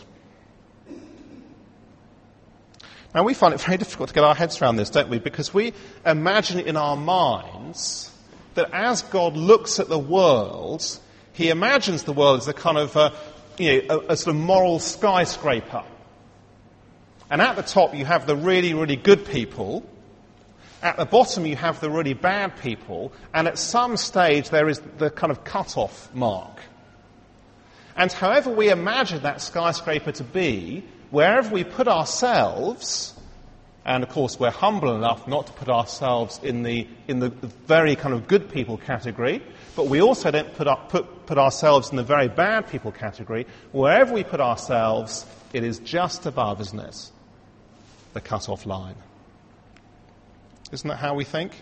Now, 3.15 3.25
we 3.25 3.35
find 3.35 3.55
it 3.55 3.61
very 3.61 3.79
difficult 3.79 4.11
to 4.11 4.15
get 4.15 4.25
our 4.25 4.35
heads 4.35 4.61
around 4.61 4.77
this, 4.77 4.91
don't 4.91 5.09
we? 5.09 5.19
Because 5.19 5.55
we 5.55 5.73
imagine 6.05 6.61
in 6.61 6.77
our 6.77 6.97
minds 6.97 8.13
that 8.55 8.71
as 8.73 9.03
God 9.03 9.37
looks 9.37 9.81
at 9.81 9.89
the 9.89 9.99
world, 9.99 10.85
he 11.33 11.49
imagines 11.49 12.05
the 12.05 12.13
world 12.13 12.41
as 12.41 12.49
a 12.49 12.53
kind 12.53 12.77
of, 12.77 12.97
uh, 12.97 13.11
you 13.57 13.83
know, 13.83 14.01
a, 14.09 14.13
a 14.13 14.17
sort 14.17 14.37
of 14.37 14.43
moral 14.43 14.79
skyscraper. 14.79 15.85
And 17.31 17.41
at 17.41 17.57
the 17.57 17.63
top, 17.63 17.95
you 17.95 18.05
have 18.05 18.27
the 18.27 18.37
really, 18.37 18.75
really 18.75 18.97
good 18.97 19.27
people. 19.27 19.89
At 20.83 20.97
the 20.97 21.07
bottom, 21.07 21.47
you 21.47 21.57
have 21.57 21.81
the 21.81 21.91
really 21.91 22.15
bad 22.15 22.59
people. 22.61 23.13
And 23.33 23.49
at 23.49 23.59
some 23.59 23.97
stage, 23.97 24.51
there 24.51 24.69
is 24.69 24.81
the 24.99 25.11
kind 25.11 25.31
of 25.31 25.45
cut-off 25.45 26.15
mark. 26.15 26.61
And 27.99 28.13
however 28.13 28.51
we 28.51 28.71
imagine 28.71 29.25
that 29.25 29.43
skyscraper 29.43 30.13
to 30.13 30.25
be, 30.25 30.85
wherever 31.11 31.53
we 31.53 31.65
put 31.65 31.89
ourselves, 31.89 33.13
and 33.85 34.05
of 34.05 34.09
course 34.09 34.39
we're 34.39 34.53
humble 34.53 34.95
enough 34.95 35.27
not 35.27 35.49
to 35.49 35.53
put 35.55 35.69
ourselves 35.69 36.39
in 36.45 36.63
the, 36.63 36.87
in 37.09 37.19
the 37.19 37.31
very 37.67 37.97
kind 37.97 38.15
of 38.15 38.29
good 38.29 38.53
people 38.53 38.79
category, 38.79 39.43
but 39.75 39.89
we 39.89 40.01
also 40.01 40.31
don't 40.31 40.55
put, 40.55 40.69
up, 40.69 40.91
put, 40.91 41.27
put 41.27 41.39
ourselves 41.39 41.91
in 41.91 41.97
the 41.97 42.05
very 42.05 42.29
bad 42.29 42.69
people 42.69 42.93
category. 42.93 43.49
Wherever 43.73 44.15
we 44.15 44.23
put 44.23 44.41
ourselves, 44.41 45.27
it 45.53 45.65
is 45.65 45.81
just 45.81 46.25
above, 46.25 46.61
isn't 46.61 46.79
it? 46.79 47.11
The 48.13 48.21
cut-off 48.21 48.65
line. 48.65 48.97
Isn't 50.71 50.89
that 50.89 50.99
how 50.99 51.15
we 51.15 51.25
think? 51.25 51.53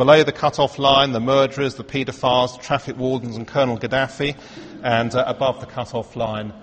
Below 0.00 0.22
the 0.22 0.32
cut-off 0.32 0.78
line, 0.78 1.12
the 1.12 1.20
murderers, 1.20 1.74
the 1.74 1.84
paedophiles, 1.84 2.58
traffic 2.62 2.96
wardens, 2.96 3.36
and 3.36 3.46
Colonel 3.46 3.76
Gaddafi, 3.76 4.34
and 4.82 5.14
uh, 5.14 5.24
above 5.26 5.60
the 5.60 5.66
cut-off 5.66 6.16
line, 6.16 6.54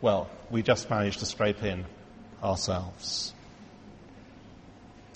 well, 0.00 0.30
we 0.50 0.62
just 0.62 0.88
managed 0.88 1.18
to 1.18 1.26
scrape 1.26 1.62
in 1.62 1.84
ourselves. 2.42 3.34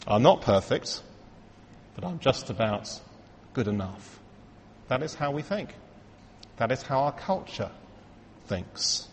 I'm 0.07 0.23
not 0.23 0.43
perfect, 0.43 1.01
but 1.95 2.05
I'm 2.05 2.19
just 2.19 2.51
about 2.51 3.01
good 3.55 3.67
enough. 3.67 4.21
That 4.89 5.03
is 5.03 5.15
how 5.15 5.31
we 5.31 5.41
think. 5.41 5.71
That 6.59 6.71
is 6.73 6.83
how 6.83 7.05
our 7.05 7.13
culture 7.13 7.71
thinks. 8.47 9.09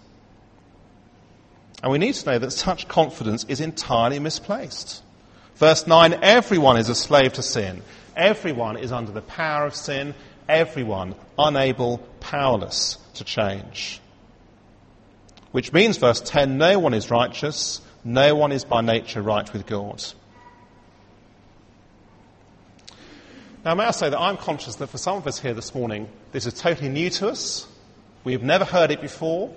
And 1.81 1.89
we 1.89 1.99
need 1.99 2.15
to 2.15 2.31
know 2.31 2.37
that 2.37 2.51
such 2.51 2.89
confidence 2.89 3.45
is 3.45 3.61
entirely 3.61 4.19
misplaced. 4.19 5.03
Verse 5.55 5.87
9 5.87 6.19
everyone 6.21 6.75
is 6.75 6.89
a 6.89 6.95
slave 6.95 7.31
to 7.33 7.41
sin. 7.41 7.81
Everyone 8.17 8.77
is 8.77 8.91
under 8.91 9.11
the 9.11 9.21
power 9.21 9.65
of 9.65 9.75
sin. 9.75 10.15
Everyone 10.49 11.15
unable, 11.37 11.99
powerless 12.19 12.97
to 13.13 13.23
change. 13.23 14.01
Which 15.51 15.71
means, 15.71 15.97
verse 15.97 16.19
10, 16.19 16.57
no 16.57 16.79
one 16.79 16.93
is 16.93 17.11
righteous, 17.11 17.79
no 18.03 18.35
one 18.35 18.51
is 18.51 18.65
by 18.65 18.81
nature 18.81 19.21
right 19.21 19.51
with 19.53 19.65
God. 19.65 20.03
Now, 23.63 23.75
may 23.75 23.85
I 23.85 23.91
say 23.91 24.09
that 24.09 24.19
I'm 24.19 24.37
conscious 24.37 24.75
that 24.75 24.87
for 24.87 24.97
some 24.97 25.17
of 25.17 25.27
us 25.27 25.39
here 25.39 25.53
this 25.53 25.75
morning, 25.75 26.09
this 26.31 26.45
is 26.45 26.53
totally 26.53 26.89
new 26.89 27.09
to 27.11 27.29
us. 27.29 27.67
We've 28.23 28.43
never 28.43 28.65
heard 28.65 28.91
it 28.91 29.01
before. 29.01 29.53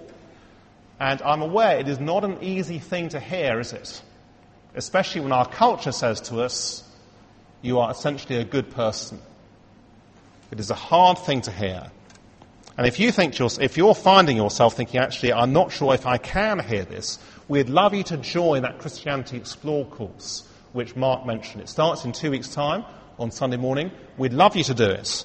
And 0.98 1.22
I'm 1.22 1.40
aware 1.40 1.78
it 1.78 1.88
is 1.88 1.98
not 1.98 2.24
an 2.24 2.38
easy 2.42 2.78
thing 2.78 3.08
to 3.10 3.20
hear, 3.20 3.58
is 3.58 3.72
it? 3.72 4.02
Especially 4.74 5.22
when 5.22 5.32
our 5.32 5.46
culture 5.46 5.92
says 5.92 6.20
to 6.22 6.42
us, 6.42 6.82
you 7.62 7.78
are 7.78 7.90
essentially 7.90 8.38
a 8.38 8.44
good 8.44 8.70
person. 8.70 9.20
It 10.50 10.60
is 10.60 10.70
a 10.70 10.74
hard 10.74 11.18
thing 11.18 11.42
to 11.42 11.50
hear. 11.50 11.90
And 12.76 12.86
if 12.86 12.98
you 12.98 13.12
think 13.12 13.38
you're, 13.38 13.50
if 13.60 13.76
you're 13.76 13.94
finding 13.94 14.36
yourself 14.36 14.74
thinking, 14.74 15.00
actually, 15.00 15.32
I'm 15.32 15.52
not 15.52 15.70
sure 15.70 15.94
if 15.94 16.06
I 16.06 16.16
can 16.16 16.58
hear 16.58 16.84
this, 16.84 17.18
we'd 17.48 17.68
love 17.68 17.94
you 17.94 18.02
to 18.04 18.16
join 18.16 18.62
that 18.62 18.78
Christianity 18.78 19.36
Explore 19.36 19.84
course, 19.86 20.48
which 20.72 20.96
Mark 20.96 21.26
mentioned. 21.26 21.62
It 21.62 21.68
starts 21.68 22.04
in 22.04 22.12
two 22.12 22.30
weeks' 22.30 22.48
time 22.54 22.84
on 23.18 23.30
Sunday 23.30 23.58
morning. 23.58 23.90
We'd 24.16 24.32
love 24.32 24.56
you 24.56 24.64
to 24.64 24.74
do 24.74 24.90
it. 24.90 25.24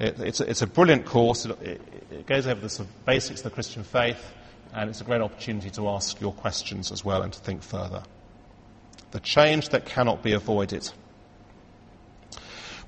it 0.00 0.20
it's, 0.20 0.40
a, 0.40 0.50
it's, 0.50 0.62
a, 0.62 0.66
brilliant 0.66 1.06
course. 1.06 1.46
It, 1.46 1.62
it, 1.62 1.80
it 2.10 2.26
goes 2.26 2.46
over 2.46 2.60
the 2.60 2.68
sort 2.68 2.88
of 2.88 3.04
basics 3.04 3.40
of 3.40 3.44
the 3.44 3.50
Christian 3.50 3.84
faith, 3.84 4.32
and 4.74 4.90
it's 4.90 5.00
a 5.00 5.04
great 5.04 5.20
opportunity 5.20 5.70
to 5.70 5.88
ask 5.90 6.20
your 6.20 6.32
questions 6.32 6.90
as 6.90 7.04
well 7.04 7.22
and 7.22 7.32
to 7.32 7.38
think 7.38 7.62
further. 7.62 8.02
The 9.12 9.20
change 9.20 9.68
that 9.68 9.86
cannot 9.86 10.22
be 10.22 10.32
avoided. 10.32 10.90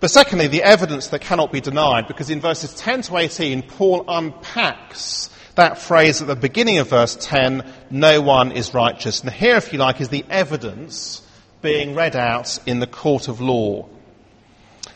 But 0.00 0.10
secondly, 0.10 0.46
the 0.46 0.62
evidence 0.62 1.08
that 1.08 1.20
cannot 1.20 1.52
be 1.52 1.60
denied, 1.60 2.08
because 2.08 2.30
in 2.30 2.40
verses 2.40 2.74
10 2.74 3.02
to 3.02 3.18
18, 3.18 3.62
Paul 3.62 4.04
unpacks 4.08 5.30
that 5.56 5.78
phrase 5.78 6.22
at 6.22 6.28
the 6.28 6.36
beginning 6.36 6.78
of 6.78 6.88
verse 6.88 7.16
10, 7.20 7.70
no 7.90 8.22
one 8.22 8.52
is 8.52 8.72
righteous. 8.72 9.20
And 9.20 9.30
here, 9.30 9.56
if 9.56 9.72
you 9.72 9.78
like, 9.78 10.00
is 10.00 10.08
the 10.08 10.24
evidence 10.30 11.20
being 11.60 11.94
read 11.94 12.16
out 12.16 12.58
in 12.66 12.80
the 12.80 12.86
court 12.86 13.28
of 13.28 13.42
law. 13.42 13.86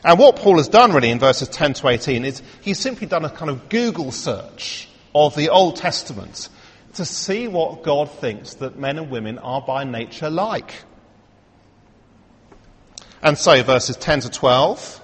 And 0.05 0.19
what 0.19 0.37
Paul 0.37 0.57
has 0.57 0.69
done 0.69 0.93
really 0.93 1.11
in 1.11 1.19
verses 1.19 1.49
10 1.49 1.75
to 1.75 1.89
18 1.89 2.25
is 2.25 2.43
he's 2.63 2.79
simply 2.79 3.07
done 3.07 3.25
a 3.25 3.31
kind 3.31 3.51
of 3.51 3.69
Google 3.69 4.13
search 4.13 4.89
of 5.15 5.35
the 5.35 5.51
Old 5.51 5.77
Testament 5.77 6.49
to 6.95 7.05
see 7.05 7.49
what 7.49 7.83
God 7.83 8.11
thinks 8.11 8.55
that 8.55 8.79
men 8.79 8.99
and 8.99 9.11
women 9.11 9.39
are 9.39 9.61
by 9.61 9.85
nature 9.85 10.31
like. 10.31 10.75
And 13.25 13.39
so, 13.39 13.63
verses 13.63 13.97
10 13.97 14.21
to 14.21 14.31
12, 14.31 15.01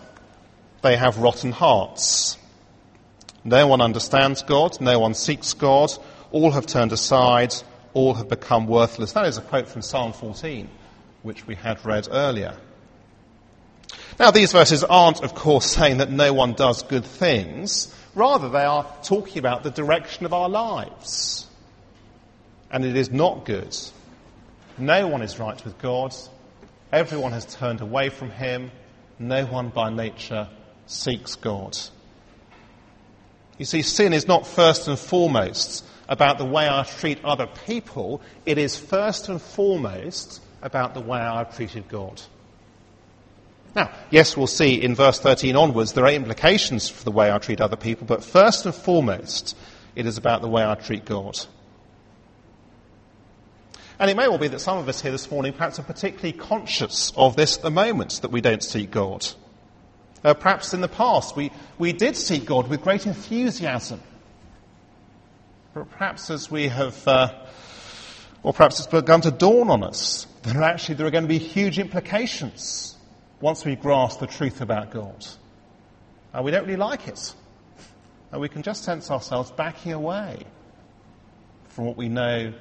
they 0.83 0.95
have 0.95 1.17
rotten 1.17 1.53
hearts. 1.53 2.37
No 3.45 3.67
one 3.67 3.81
understands 3.81 4.43
God, 4.43 4.79
no 4.79 4.99
one 4.99 5.15
seeks 5.15 5.55
God, 5.55 5.91
all 6.31 6.51
have 6.51 6.67
turned 6.67 6.93
aside, 6.93 7.55
all 7.95 8.13
have 8.13 8.29
become 8.29 8.67
worthless. 8.67 9.13
That 9.13 9.25
is 9.25 9.39
a 9.39 9.41
quote 9.41 9.69
from 9.69 9.81
Psalm 9.81 10.13
14, 10.13 10.69
which 11.23 11.47
we 11.47 11.55
had 11.55 11.83
read 11.87 12.09
earlier. 12.11 12.59
Now, 14.19 14.31
these 14.31 14.53
verses 14.53 14.85
aren't, 14.85 15.25
of 15.25 15.35
course, 15.35 15.65
saying 15.71 15.97
that 15.97 16.11
no 16.11 16.35
one 16.35 16.53
does 16.53 16.83
good 16.83 17.07
things. 17.07 17.93
Rather, 18.15 18.51
they 18.51 18.65
are 18.65 18.87
talking 19.03 19.39
about 19.39 19.63
the 19.63 19.71
direction 19.71 20.27
of 20.27 20.35
our 20.35 20.51
lives. 20.51 21.47
And 22.71 22.85
it 22.85 22.97
is 22.97 23.11
not 23.11 23.47
good. 23.47 23.75
No 24.77 25.09
one 25.09 25.23
is 25.23 25.39
right 25.39 25.65
with 25.65 25.79
God. 25.79 26.15
Everyone 26.93 27.33
has 27.33 27.47
turned 27.47 27.81
away 27.81 28.09
from 28.09 28.31
him. 28.31 28.71
No 29.19 29.45
one 29.47 29.69
by 29.69 29.91
nature 29.91 30.49
seeks 30.87 31.37
God. 31.37 31.79
You 33.59 33.65
see, 33.65 33.83
sin 33.83 34.13
is 34.13 34.27
not 34.27 34.47
first 34.47 34.89
and 34.89 34.99
foremost 34.99 35.85
about 36.09 36.39
the 36.39 36.45
way 36.45 36.69
I 36.69 36.83
treat 36.83 37.25
other 37.25 37.47
people. 37.67 38.21
It 38.45 38.59
is 38.59 38.77
first 38.77 39.29
and 39.29 39.41
foremost 39.41 40.43
about 40.63 40.95
the 40.95 41.01
way 41.01 41.21
I've 41.21 41.55
treated 41.55 41.89
God. 41.89 42.21
Now, 43.77 43.91
yes, 44.11 44.37
we'll 44.37 44.49
see 44.49 44.83
in 44.83 44.95
verse 44.95 45.21
13 45.21 45.55
onwards 45.55 45.93
there 45.93 46.05
are 46.05 46.11
implications 46.11 46.89
for 46.89 47.05
the 47.05 47.13
way 47.13 47.31
I 47.31 47.39
treat 47.39 47.61
other 47.61 47.77
people, 47.77 48.07
but 48.07 48.25
first 48.25 48.67
and 48.67 48.75
foremost, 48.75 49.57
it 49.95 50.07
is 50.07 50.19
about 50.19 50.43
the 50.43 50.49
way 50.49 50.65
I 50.65 50.75
treat 50.75 51.05
God. 51.05 51.39
And 54.01 54.11
it 54.11 54.17
may 54.17 54.29
well 54.29 54.39
be 54.39 54.49
that 54.49 54.61
some 54.61 54.79
of 54.79 54.89
us 54.89 55.03
here 55.03 55.13
this 55.13 55.31
morning 55.31 55.53
perhaps 55.53 55.79
are 55.79 55.83
particularly 55.83 56.33
conscious 56.33 57.13
of 57.17 57.37
this 57.37 57.59
at 57.59 57.63
the 57.63 57.71
moment, 57.71 58.23
that 58.23 58.31
we 58.31 58.41
don't 58.41 58.65
seek 58.65 58.91
God. 58.91 59.27
Uh, 60.25 60.33
perhaps 60.33 60.73
in 60.73 60.81
the 60.81 60.89
past 60.89 61.37
we, 61.37 61.53
we 61.79 61.93
did 61.93 62.17
seek 62.17 62.47
God 62.47 62.69
with 62.69 62.81
great 62.81 63.07
enthusiasm. 63.07 64.01
But 65.75 65.91
perhaps 65.91 66.31
as 66.31 66.51
we 66.51 66.69
have, 66.69 67.07
uh, 67.07 67.35
or 68.43 68.55
perhaps 68.55 68.79
it's 68.79 68.89
begun 68.89 69.21
to 69.21 69.31
dawn 69.31 69.69
on 69.69 69.85
us 69.85 70.27
that 70.45 70.57
actually 70.57 70.95
there 70.95 71.07
are 71.07 71.11
going 71.11 71.25
to 71.25 71.29
be 71.29 71.39
huge 71.39 71.79
implications 71.79 72.97
once 73.43 73.67
we 73.67 73.77
grasp 73.77 74.19
the 74.19 74.27
truth 74.27 74.63
about 74.63 74.93
God. 74.93 75.27
Uh, 76.33 76.41
we 76.43 76.51
don't 76.51 76.65
really 76.65 76.77
like 76.77 77.07
it. 77.07 77.35
And 78.33 78.41
we 78.41 78.49
can 78.49 78.63
just 78.63 78.83
sense 78.83 79.11
ourselves 79.11 79.51
backing 79.51 79.93
away 79.93 80.47
from 81.69 81.85
what 81.85 81.99
we 81.99 82.09
know 82.09 82.55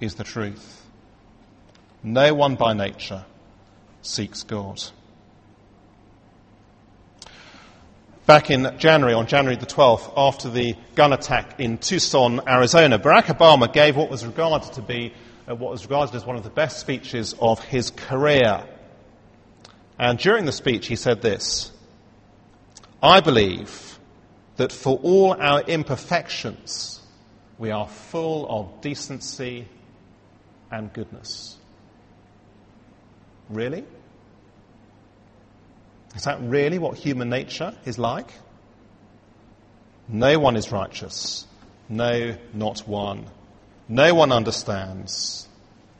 is 0.00 0.14
the 0.14 0.24
truth. 0.24 0.84
No 2.02 2.34
one 2.34 2.54
by 2.54 2.72
nature 2.72 3.24
seeks 4.02 4.42
God. 4.42 4.82
Back 8.26 8.50
in 8.50 8.74
January, 8.78 9.14
on 9.14 9.26
January 9.26 9.56
the 9.56 9.66
12th, 9.66 10.12
after 10.16 10.50
the 10.50 10.76
gun 10.94 11.12
attack 11.12 11.58
in 11.60 11.78
Tucson, 11.78 12.40
Arizona, 12.46 12.98
Barack 12.98 13.24
Obama 13.24 13.72
gave 13.72 13.96
what 13.96 14.10
was 14.10 14.24
regarded 14.26 14.72
to 14.74 14.82
be 14.82 15.14
uh, 15.48 15.54
what 15.54 15.70
was 15.70 15.84
regarded 15.84 16.14
as 16.14 16.26
one 16.26 16.36
of 16.36 16.42
the 16.42 16.50
best 16.50 16.78
speeches 16.78 17.34
of 17.40 17.64
his 17.64 17.90
career. 17.90 18.62
And 19.98 20.18
during 20.18 20.44
the 20.44 20.52
speech, 20.52 20.86
he 20.86 20.96
said 20.96 21.22
this 21.22 21.72
I 23.02 23.20
believe 23.20 23.98
that 24.56 24.72
for 24.72 24.98
all 25.02 25.32
our 25.40 25.62
imperfections, 25.62 27.00
we 27.58 27.70
are 27.70 27.88
full 27.88 28.46
of 28.48 28.80
decency 28.82 29.66
and 30.70 30.92
goodness. 30.92 31.56
Really? 33.48 33.84
Is 36.14 36.24
that 36.24 36.40
really 36.40 36.78
what 36.78 36.96
human 36.96 37.30
nature 37.30 37.74
is 37.84 37.98
like? 37.98 38.30
No 40.08 40.38
one 40.38 40.56
is 40.56 40.72
righteous. 40.72 41.46
No, 41.88 42.36
not 42.52 42.80
one. 42.80 43.26
No 43.88 44.14
one 44.14 44.32
understands. 44.32 45.48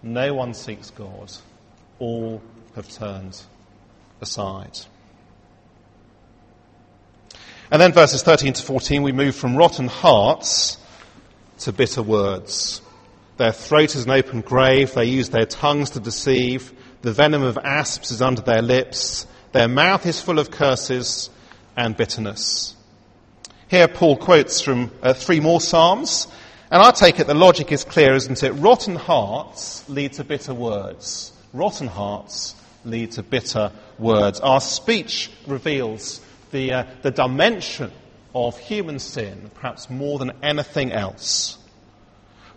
No 0.02 0.34
one 0.34 0.54
seeks 0.54 0.90
God. 0.90 1.32
All 1.98 2.42
have 2.75 2.88
turned 2.88 3.40
aside. 4.20 4.78
And 7.70 7.80
then 7.80 7.92
verses 7.92 8.22
13 8.22 8.54
to 8.54 8.62
14, 8.62 9.02
we 9.02 9.12
move 9.12 9.37
from 9.37 9.56
rotten 9.56 9.88
hearts 9.88 10.78
to 11.60 11.72
bitter 11.72 12.02
words. 12.02 12.80
Their 13.38 13.52
throat 13.52 13.95
is 13.95 14.04
an 14.04 14.11
open 14.11 14.40
grave. 14.40 14.92
They 14.92 15.04
use 15.04 15.30
their 15.30 15.47
tongues 15.47 15.90
to 15.90 16.00
deceive. 16.00 16.73
The 17.02 17.12
venom 17.12 17.42
of 17.45 17.57
asps 17.57 18.11
is 18.11 18.21
under 18.21 18.42
their 18.42 18.62
lips. 18.62 19.26
Their 19.52 19.68
mouth 19.68 20.04
is 20.07 20.21
full 20.21 20.40
of 20.40 20.50
curses 20.50 21.30
and 21.76 21.97
bitterness. 21.97 22.75
Here 23.68 23.87
Paul 23.87 24.16
quotes 24.16 24.61
from 24.61 24.90
uh, 25.02 25.14
three 25.14 25.38
more 25.38 25.61
Psalms, 25.61 26.26
and 26.71 26.83
I 26.83 26.90
take 26.90 27.21
it 27.21 27.28
the 27.28 27.35
logic 27.35 27.71
is 27.71 27.85
clear, 27.85 28.14
isn't 28.14 28.42
it? 28.42 28.50
Rotten 28.52 28.97
hearts 28.97 29.88
lead 29.88 30.14
to 30.14 30.25
bitter 30.25 30.52
words. 30.52 31.33
Rotten 31.52 31.87
hearts 31.87 32.57
lead 32.85 33.12
to 33.12 33.23
bitter 33.23 33.71
words. 33.99 34.40
Our 34.40 34.61
speech 34.61 35.30
reveals 35.47 36.21
the, 36.50 36.73
uh, 36.73 36.85
the 37.02 37.12
dimension 37.12 37.92
of 38.35 38.59
human 38.59 38.99
sin, 38.99 39.50
perhaps 39.54 39.88
more 39.88 40.18
than 40.18 40.33
anything 40.42 40.90
else. 40.90 41.59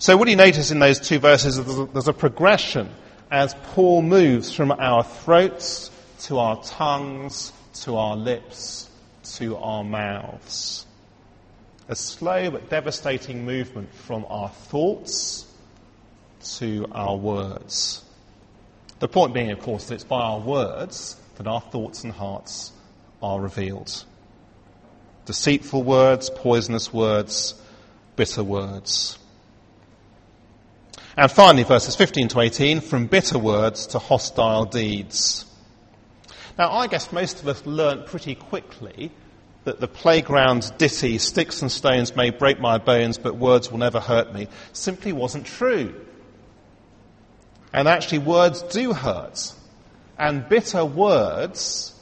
So, 0.02 0.18
what 0.18 0.28
you 0.28 0.36
notice 0.36 0.72
in 0.72 0.80
those 0.80 1.00
two 1.00 1.20
verses? 1.20 1.64
There's 1.64 2.08
a 2.08 2.14
progression 2.14 2.90
as 3.30 3.54
Paul 3.74 4.02
moves 4.02 4.52
from 4.52 4.72
our 4.72 5.04
throats 5.04 5.92
to 6.22 6.40
our 6.40 6.60
tongues 6.64 7.54
to 7.84 7.98
our 7.98 8.16
lips 8.16 8.90
to 9.36 9.58
our 9.58 9.84
mouths. 9.84 10.88
A 11.88 11.96
slow 11.96 12.50
but 12.50 12.68
devastating 12.68 13.46
movement 13.46 13.94
from 13.94 14.26
our 14.28 14.50
thoughts 14.50 15.46
to 16.58 16.88
our 16.94 17.16
words. 17.16 18.04
The 18.98 19.08
point 19.08 19.36
being, 19.36 19.52
of 19.52 19.60
course, 19.60 19.86
that 19.90 19.94
it's 19.94 20.04
by 20.04 20.20
our 20.20 20.40
words 20.40 21.16
that 21.36 21.46
our 21.46 21.62
thoughts 21.62 22.04
and 22.04 22.12
hearts 22.12 22.72
are 23.22 23.40
revealed. 23.40 24.04
Deceitful 25.26 25.84
words, 25.84 26.32
poisonous 26.32 26.92
words, 26.92 27.54
bitter 28.16 28.44
words. 28.44 29.20
And 31.22 31.32
finally, 31.32 31.62
verses 31.62 31.96
15 31.96 32.30
to 32.30 32.40
18, 32.40 32.82
from 32.82 33.06
bitter 33.06 33.38
words 33.38 33.86
to 33.86 34.00
hostile 34.00 34.66
deeds. 34.66 35.46
Now, 36.58 36.72
I 36.72 36.88
guess 36.88 37.12
most 37.12 37.42
of 37.42 37.48
us 37.48 37.64
learnt 37.64 38.08
pretty 38.08 38.34
quickly 38.34 39.12
that 39.64 39.80
the 39.80 39.88
playground 39.88 40.74
ditty, 40.80 41.20
sticks 41.20 41.62
and 41.62 41.72
stones 41.72 42.16
may 42.16 42.32
break 42.32 42.60
my 42.60 42.80
bones, 42.80 43.20
but 43.20 43.36
words 43.36 43.70
will 43.70 43.78
never 43.78 44.00
hurt 44.00 44.34
me, 44.34 44.48
simply 44.74 45.14
wasn't 45.14 45.46
true. 45.46 45.94
And 47.72 47.88
actually, 47.88 48.18
words 48.18 48.64
do 48.64 48.92
hurt. 48.92 49.54
And 50.18 50.50
bitter 50.50 50.84
words 50.84 51.94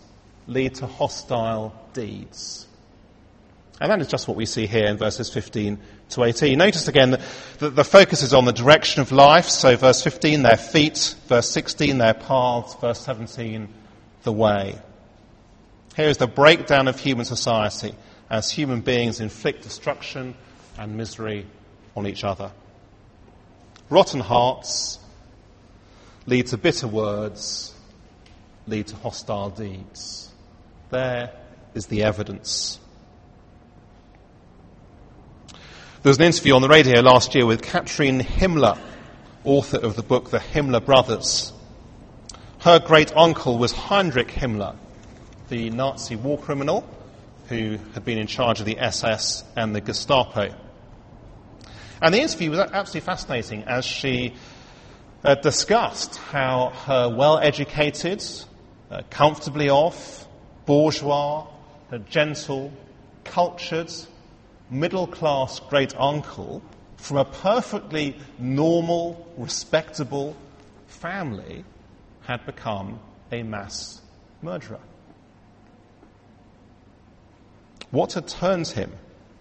lead 0.47 0.75
to 0.75 0.87
hostile 0.87 1.75
deeds. 1.91 2.67
And 3.81 3.91
that 3.91 3.99
is 3.99 4.07
just 4.07 4.29
what 4.29 4.37
we 4.37 4.45
see 4.45 4.65
here 4.65 4.85
in 4.85 4.95
verses 4.95 5.29
15 5.29 5.77
to 6.09 6.23
18. 6.23 6.57
Notice 6.57 6.87
again 6.87 7.21
that 7.59 7.75
the 7.75 7.83
focus 7.83 8.23
is 8.23 8.33
on 8.33 8.45
the 8.45 8.53
direction 8.53 9.01
of 9.01 9.11
life. 9.11 9.45
So, 9.45 9.75
verse 9.75 10.01
15, 10.03 10.41
their 10.41 10.57
feet. 10.57 11.15
Verse 11.27 11.49
16, 11.49 11.97
their 11.97 12.13
paths. 12.13 12.75
Verse 12.75 12.99
17, 13.01 13.67
the 14.23 14.33
way. 14.33 14.79
Here 15.95 16.09
is 16.09 16.17
the 16.17 16.27
breakdown 16.27 16.87
of 16.87 16.99
human 16.99 17.25
society 17.25 17.93
as 18.29 18.51
human 18.51 18.81
beings 18.81 19.19
inflict 19.19 19.63
destruction 19.63 20.35
and 20.77 20.95
misery 20.95 21.45
on 21.95 22.07
each 22.07 22.23
other. 22.23 22.51
Rotten 23.89 24.19
hearts 24.19 24.99
lead 26.25 26.47
to 26.47 26.57
bitter 26.57 26.87
words, 26.87 27.73
lead 28.67 28.87
to 28.87 28.95
hostile 28.97 29.49
deeds. 29.49 30.31
There 30.91 31.31
is 31.73 31.87
the 31.87 32.03
evidence. 32.03 32.79
There 36.01 36.11
was 36.11 36.17
an 36.17 36.23
interview 36.23 36.55
on 36.55 36.61
the 36.61 36.69
radio 36.69 37.01
last 37.01 37.35
year 37.35 37.45
with 37.45 37.61
Kathrin 37.61 38.21
Himmler, 38.21 38.79
author 39.43 39.79
of 39.79 39.97
the 39.97 40.01
book 40.01 40.29
The 40.29 40.39
Himmler 40.39 40.79
Brothers. 40.79 41.51
Her 42.59 42.79
great 42.79 43.13
uncle 43.17 43.57
was 43.57 43.73
Heinrich 43.73 44.29
Himmler, 44.29 44.77
the 45.49 45.69
Nazi 45.71 46.15
war 46.15 46.37
criminal 46.37 46.89
who 47.49 47.79
had 47.93 48.05
been 48.05 48.17
in 48.17 48.27
charge 48.27 48.61
of 48.61 48.65
the 48.65 48.79
SS 48.79 49.43
and 49.57 49.75
the 49.75 49.81
Gestapo. 49.81 50.55
And 52.01 52.13
the 52.13 52.21
interview 52.21 52.51
was 52.51 52.59
absolutely 52.59 53.01
fascinating 53.01 53.63
as 53.63 53.83
she 53.83 54.35
uh, 55.25 55.35
discussed 55.35 56.15
how 56.15 56.69
her 56.85 57.13
well 57.13 57.39
educated, 57.39 58.23
uh, 58.89 59.01
comfortably 59.09 59.69
off, 59.69 60.25
bourgeois, 60.65 61.45
gentle, 62.07 62.71
cultured, 63.25 63.91
middle 64.69 65.07
class 65.07 65.59
great 65.59 65.95
uncle 65.99 66.61
from 66.97 67.17
a 67.17 67.25
perfectly 67.25 68.15
normal, 68.37 69.27
respectable 69.37 70.35
family 70.87 71.63
had 72.21 72.45
become 72.45 72.99
a 73.31 73.43
mass 73.43 74.01
murderer. 74.41 74.79
What 77.91 78.13
had 78.13 78.27
turned 78.27 78.67
him 78.67 78.91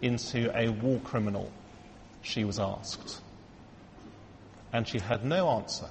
into 0.01 0.57
a 0.57 0.71
war 0.71 1.01
criminal? 1.01 1.51
She 2.23 2.45
was 2.45 2.59
asked. 2.59 3.21
And 4.73 4.87
she 4.87 4.99
had 4.99 5.25
no 5.25 5.49
answer. 5.51 5.89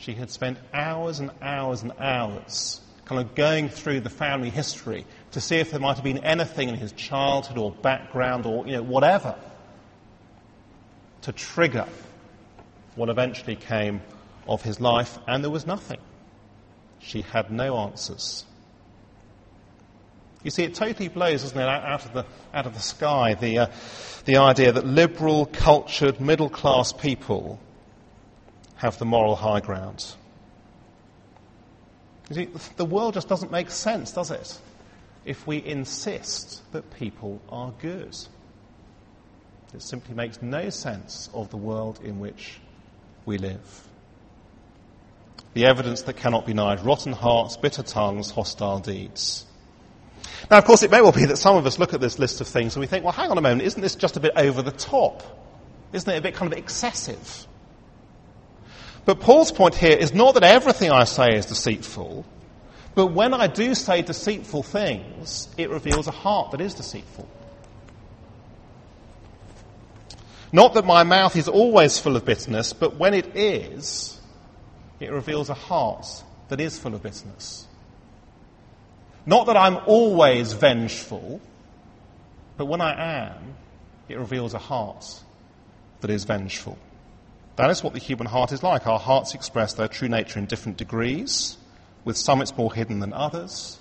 She 0.00 0.14
had 0.14 0.30
spent 0.30 0.58
hours 0.72 1.20
and 1.20 1.30
hours 1.42 1.82
and 1.82 1.92
hours 1.98 2.80
kind 3.04 3.20
of 3.20 3.34
going 3.34 3.68
through 3.68 4.00
the 4.00 4.10
family 4.10 4.50
history 4.50 5.06
to 5.32 5.40
see 5.40 5.56
if 5.56 5.70
there 5.70 5.80
might 5.80 5.96
have 5.96 6.04
been 6.04 6.18
anything 6.24 6.68
in 6.68 6.74
his 6.74 6.92
childhood 6.92 7.58
or 7.58 7.70
background 7.70 8.46
or 8.46 8.66
you 8.66 8.72
know, 8.72 8.82
whatever 8.82 9.34
to 11.22 11.32
trigger 11.32 11.86
what 12.94 13.08
eventually 13.08 13.56
came 13.56 14.00
of 14.46 14.62
his 14.62 14.80
life, 14.80 15.18
and 15.26 15.44
there 15.44 15.50
was 15.50 15.66
nothing. 15.66 16.00
She 17.00 17.22
had 17.22 17.50
no 17.50 17.76
answers. 17.76 18.44
You 20.42 20.50
see, 20.50 20.64
it 20.64 20.74
totally 20.74 21.08
blows, 21.08 21.42
doesn't 21.42 21.58
it, 21.58 21.68
out 21.68 22.04
of 22.06 22.12
the, 22.12 22.24
out 22.54 22.66
of 22.66 22.74
the 22.74 22.80
sky, 22.80 23.34
the, 23.34 23.58
uh, 23.58 23.66
the 24.24 24.36
idea 24.38 24.72
that 24.72 24.86
liberal, 24.86 25.46
cultured, 25.46 26.20
middle 26.20 26.48
class 26.48 26.92
people 26.92 27.60
have 28.76 28.98
the 28.98 29.04
moral 29.04 29.36
high 29.36 29.60
ground. 29.60 30.14
You 32.30 32.34
see, 32.34 32.48
the 32.76 32.84
world 32.84 33.14
just 33.14 33.28
doesn't 33.28 33.50
make 33.50 33.70
sense, 33.70 34.12
does 34.12 34.30
it? 34.30 34.58
If 35.28 35.46
we 35.46 35.62
insist 35.62 36.62
that 36.72 36.90
people 36.98 37.42
are 37.50 37.70
good. 37.82 38.16
It 39.74 39.82
simply 39.82 40.14
makes 40.14 40.40
no 40.40 40.70
sense 40.70 41.28
of 41.34 41.50
the 41.50 41.58
world 41.58 42.00
in 42.02 42.18
which 42.18 42.58
we 43.26 43.36
live. 43.36 43.88
The 45.52 45.66
evidence 45.66 46.00
that 46.02 46.16
cannot 46.16 46.46
be 46.46 46.52
denied 46.54 46.80
rotten 46.80 47.12
hearts, 47.12 47.58
bitter 47.58 47.82
tongues, 47.82 48.30
hostile 48.30 48.78
deeds. 48.78 49.44
Now, 50.50 50.56
of 50.56 50.64
course, 50.64 50.82
it 50.82 50.90
may 50.90 51.02
well 51.02 51.12
be 51.12 51.26
that 51.26 51.36
some 51.36 51.56
of 51.56 51.66
us 51.66 51.78
look 51.78 51.92
at 51.92 52.00
this 52.00 52.18
list 52.18 52.40
of 52.40 52.48
things 52.48 52.74
and 52.74 52.80
we 52.80 52.86
think, 52.86 53.04
well, 53.04 53.12
hang 53.12 53.30
on 53.30 53.36
a 53.36 53.42
moment, 53.42 53.60
isn't 53.60 53.82
this 53.82 53.96
just 53.96 54.16
a 54.16 54.20
bit 54.20 54.32
over 54.34 54.62
the 54.62 54.70
top? 54.70 55.22
Isn't 55.92 56.10
it 56.10 56.16
a 56.16 56.22
bit 56.22 56.36
kind 56.36 56.50
of 56.50 56.58
excessive? 56.58 57.46
But 59.04 59.20
Paul's 59.20 59.52
point 59.52 59.74
here 59.74 59.98
is 59.98 60.14
not 60.14 60.32
that 60.36 60.42
everything 60.42 60.90
I 60.90 61.04
say 61.04 61.34
is 61.34 61.44
deceitful, 61.44 62.24
but 62.98 63.12
when 63.12 63.32
I 63.32 63.46
do 63.46 63.76
say 63.76 64.02
deceitful 64.02 64.64
things, 64.64 65.46
it 65.56 65.70
reveals 65.70 66.08
a 66.08 66.10
heart 66.10 66.50
that 66.50 66.60
is 66.60 66.74
deceitful. 66.74 67.28
Not 70.50 70.74
that 70.74 70.84
my 70.84 71.04
mouth 71.04 71.36
is 71.36 71.46
always 71.46 71.96
full 72.00 72.16
of 72.16 72.24
bitterness, 72.24 72.72
but 72.72 72.96
when 72.96 73.14
it 73.14 73.36
is, 73.36 74.20
it 74.98 75.12
reveals 75.12 75.48
a 75.48 75.54
heart 75.54 76.08
that 76.48 76.60
is 76.60 76.76
full 76.76 76.92
of 76.92 77.04
bitterness. 77.04 77.68
Not 79.24 79.46
that 79.46 79.56
I'm 79.56 79.76
always 79.86 80.52
vengeful, 80.54 81.40
but 82.56 82.66
when 82.66 82.80
I 82.80 83.28
am, 83.28 83.54
it 84.08 84.18
reveals 84.18 84.54
a 84.54 84.58
heart 84.58 85.22
that 86.00 86.10
is 86.10 86.24
vengeful. 86.24 86.76
That 87.54 87.70
is 87.70 87.80
what 87.80 87.92
the 87.92 88.00
human 88.00 88.26
heart 88.26 88.50
is 88.50 88.64
like. 88.64 88.88
Our 88.88 88.98
hearts 88.98 89.34
express 89.34 89.74
their 89.74 89.86
true 89.86 90.08
nature 90.08 90.40
in 90.40 90.46
different 90.46 90.78
degrees. 90.78 91.57
With 92.08 92.16
some, 92.16 92.40
it's 92.40 92.56
more 92.56 92.72
hidden 92.72 93.00
than 93.00 93.12
others. 93.12 93.76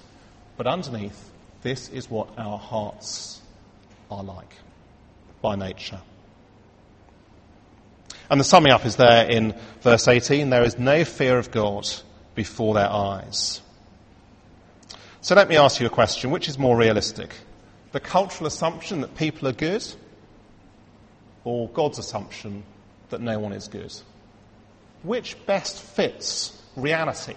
But 0.57 0.67
underneath, 0.67 1.31
this 1.61 1.87
is 1.87 2.09
what 2.09 2.27
our 2.37 2.57
hearts 2.57 3.39
are 4.11 4.21
like 4.21 4.53
by 5.41 5.55
nature. 5.55 6.01
And 8.29 8.37
the 8.37 8.43
summing 8.43 8.73
up 8.73 8.85
is 8.85 8.97
there 8.97 9.29
in 9.29 9.55
verse 9.79 10.09
18 10.09 10.49
there 10.49 10.65
is 10.65 10.77
no 10.77 11.05
fear 11.05 11.37
of 11.37 11.51
God 11.51 11.87
before 12.35 12.73
their 12.73 12.89
eyes. 12.89 13.61
So 15.21 15.33
let 15.33 15.47
me 15.47 15.55
ask 15.55 15.79
you 15.79 15.87
a 15.87 15.89
question. 15.89 16.29
Which 16.29 16.49
is 16.49 16.59
more 16.59 16.75
realistic? 16.75 17.33
The 17.93 18.01
cultural 18.01 18.47
assumption 18.47 18.99
that 18.99 19.15
people 19.15 19.47
are 19.47 19.53
good 19.53 19.87
or 21.45 21.69
God's 21.69 21.97
assumption 21.97 22.63
that 23.09 23.21
no 23.21 23.39
one 23.39 23.53
is 23.53 23.69
good? 23.69 23.93
Which 25.03 25.37
best 25.45 25.81
fits 25.81 26.61
reality? 26.75 27.35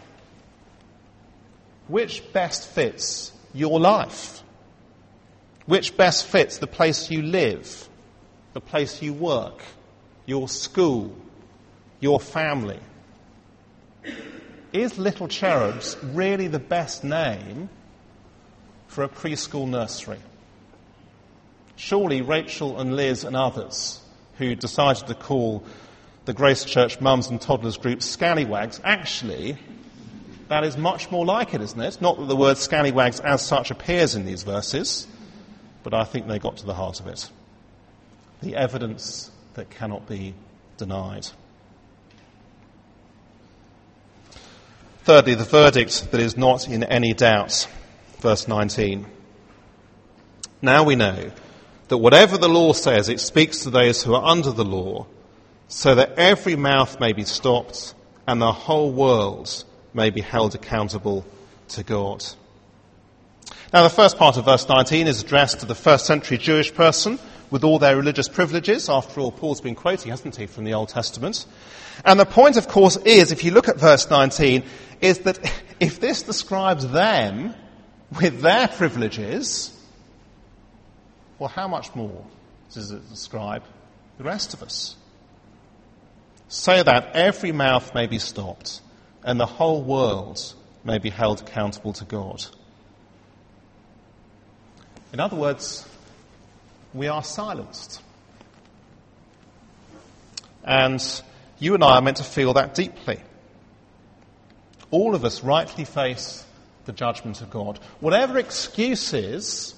Which 1.90 2.33
best 2.33 2.68
fits 2.68 3.33
your 3.53 3.81
life? 3.81 4.44
Which 5.66 5.96
best 5.96 6.24
fits 6.24 6.59
the 6.59 6.68
place 6.68 7.11
you 7.11 7.20
live, 7.20 7.88
the 8.53 8.61
place 8.61 9.03
you 9.03 9.12
work, 9.12 9.61
your 10.24 10.48
school, 10.48 11.12
your 11.98 12.20
family? 12.20 12.79
Is 14.72 14.98
Little 14.98 15.26
Cherubs 15.26 15.96
really 16.00 16.46
the 16.46 16.61
best 16.61 17.03
name 17.03 17.68
for 18.87 19.03
a 19.03 19.09
preschool 19.09 19.68
nursery? 19.68 20.20
Surely 21.74 22.22
Rachel 22.22 22.79
and 22.79 22.94
Liz 22.94 23.24
and 23.24 23.35
others 23.35 24.00
who 24.38 24.55
decided 24.55 25.09
to 25.09 25.14
call 25.14 25.64
the 26.24 26.35
Grace 26.35 26.64
Church 26.64 27.00
Mums 27.00 27.31
and 27.31 27.40
Toddlers 27.40 27.79
group 27.79 28.00
scallywags, 28.00 28.81
actually, 28.85 29.59
that 30.51 30.65
is 30.65 30.77
much 30.77 31.13
more 31.13 31.25
like 31.25 31.55
it, 31.55 31.61
isn't 31.61 31.81
it? 31.81 32.03
Not 32.03 32.19
that 32.19 32.25
the 32.25 32.35
word 32.35 32.59
scallywags 32.59 33.21
as 33.21 33.41
such 33.41 33.71
appears 33.71 34.17
in 34.17 34.27
these 34.27 34.43
verses, 34.43 35.07
but 35.85 35.95
I 35.95 36.03
think 36.03 36.27
they 36.27 36.41
got 36.41 36.57
to 36.57 36.67
the 36.67 36.75
heart 36.75 36.99
of 36.99 37.07
it. 37.07 37.31
The 38.43 38.57
evidence 38.57 39.31
that 39.55 39.71
cannot 39.71 40.09
be 40.09 40.35
denied. 40.77 41.29
Thirdly, 45.05 45.37
the 45.37 45.45
verdict 45.45 46.11
that 46.11 46.21
is 46.21 46.37
not 46.37 46.67
in 46.67 46.83
any 46.83 47.15
doubt. 47.15 47.69
Verse 48.19 48.49
19. 48.49 49.07
Now 50.61 50.83
we 50.83 50.97
know 50.97 51.31
that 51.87 51.99
whatever 51.99 52.37
the 52.37 52.49
law 52.49 52.73
says, 52.73 53.09
it 53.09 53.21
speaks 53.21 53.63
to 53.63 53.71
those 53.71 54.03
who 54.03 54.15
are 54.15 54.25
under 54.25 54.51
the 54.51 54.65
law, 54.65 55.07
so 55.69 55.95
that 55.95 56.19
every 56.19 56.57
mouth 56.57 56.99
may 56.99 57.13
be 57.13 57.25
stopped 57.25 57.95
and 58.27 58.43
the 58.43 58.53
whole 58.53 58.91
world 58.91 59.65
may 59.94 60.11
be 60.11 60.20
held 60.20 60.55
accountable 60.55 61.24
to 61.68 61.83
God. 61.83 62.24
Now, 63.72 63.83
the 63.83 63.90
first 63.90 64.18
part 64.18 64.37
of 64.37 64.44
verse 64.44 64.68
19 64.68 65.07
is 65.07 65.22
addressed 65.22 65.61
to 65.61 65.66
the 65.66 65.74
first 65.74 66.07
century 66.07 66.38
Jewish 66.38 66.74
person 66.74 67.18
with 67.50 67.64
all 67.64 67.79
their 67.79 67.96
religious 67.96 68.29
privileges. 68.29 68.88
After 68.88 69.20
all, 69.20 69.33
Paul's 69.33 69.61
been 69.61 69.74
quoting, 69.74 70.11
hasn't 70.11 70.37
he, 70.37 70.46
from 70.46 70.64
the 70.64 70.74
Old 70.74 70.88
Testament? 70.88 71.46
And 72.05 72.18
the 72.18 72.26
point, 72.26 72.57
of 72.57 72.68
course, 72.68 72.96
is, 72.96 73.33
if 73.33 73.44
you 73.44 73.53
look 73.53 73.68
at 73.68 73.79
verse 73.79 74.11
19, 74.11 74.64
is 75.00 75.20
that 75.20 75.38
if 75.81 76.00
this 76.00 76.22
describes 76.22 76.88
them 76.88 77.55
with 78.20 78.40
their 78.40 78.68
privileges, 78.68 79.76
well, 81.38 81.48
how 81.48 81.68
much 81.68 81.94
more 81.94 82.24
does 82.72 82.90
it 82.90 83.09
describe 83.09 83.62
the 84.18 84.24
rest 84.24 84.55
of 84.55 84.62
us? 84.62 84.96
So 86.48 86.83
that 86.83 87.14
every 87.14 87.53
mouth 87.53 87.94
may 87.94 88.07
be 88.07 88.18
stopped 88.18 88.81
and 89.24 89.38
the 89.38 89.46
whole 89.46 89.83
world 89.83 90.54
may 90.85 90.98
be 90.98 91.11
held 91.11 91.40
accountable 91.40 91.92
to 91.94 92.04
God. 92.04 92.44
In 95.12 95.20
other 95.20 95.37
words, 95.37 95.87
we 96.94 97.09
are 97.09 97.22
silenced. 97.22 98.00
And 100.64 101.02
you 101.59 101.74
and 101.74 101.83
I 101.83 101.96
are 101.96 102.02
meant 102.02 102.18
to 102.18 102.24
feel 102.24 102.54
that 102.54 102.74
deeply. 102.74 103.20
All 104.90 105.14
of 105.14 105.24
us 105.24 105.42
rightly 105.42 105.85
face 105.85 106.44
the 106.85 106.92
judgment 106.92 107.40
of 107.40 107.50
God. 107.50 107.78
Whatever 108.00 108.38
excuses 108.38 109.74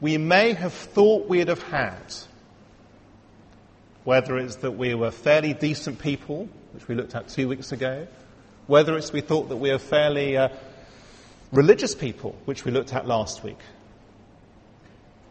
we 0.00 0.18
may 0.18 0.52
have 0.52 0.72
thought 0.72 1.28
we'd 1.28 1.48
have 1.48 1.62
had, 1.62 2.14
whether 4.04 4.36
it's 4.36 4.56
that 4.56 4.72
we 4.72 4.94
were 4.94 5.10
fairly 5.10 5.54
decent 5.54 5.98
people, 5.98 6.48
which 6.72 6.86
we 6.88 6.94
looked 6.94 7.14
at 7.14 7.28
two 7.28 7.48
weeks 7.48 7.72
ago, 7.72 8.06
whether 8.66 8.96
it's 8.96 9.12
we 9.12 9.20
thought 9.20 9.48
that 9.48 9.56
we 9.56 9.70
are 9.70 9.78
fairly 9.78 10.36
uh, 10.36 10.48
religious 11.52 11.94
people, 11.94 12.36
which 12.44 12.64
we 12.64 12.70
looked 12.70 12.94
at 12.94 13.06
last 13.06 13.44
week, 13.44 13.58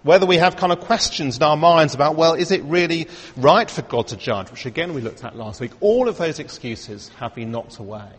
whether 0.03 0.25
we 0.25 0.37
have 0.37 0.57
kind 0.57 0.71
of 0.71 0.81
questions 0.81 1.37
in 1.37 1.43
our 1.43 1.55
minds 1.57 1.95
about, 1.95 2.15
well, 2.15 2.33
is 2.33 2.51
it 2.51 2.61
really 2.63 3.07
right 3.37 3.69
for 3.69 3.81
God 3.81 4.07
to 4.07 4.17
judge, 4.17 4.51
which 4.51 4.65
again 4.65 4.93
we 4.93 5.01
looked 5.01 5.23
at 5.23 5.35
last 5.35 5.61
week, 5.61 5.71
all 5.79 6.09
of 6.09 6.17
those 6.17 6.39
excuses 6.39 7.09
have 7.19 7.33
been 7.33 7.51
knocked 7.51 7.77
away. 7.77 8.09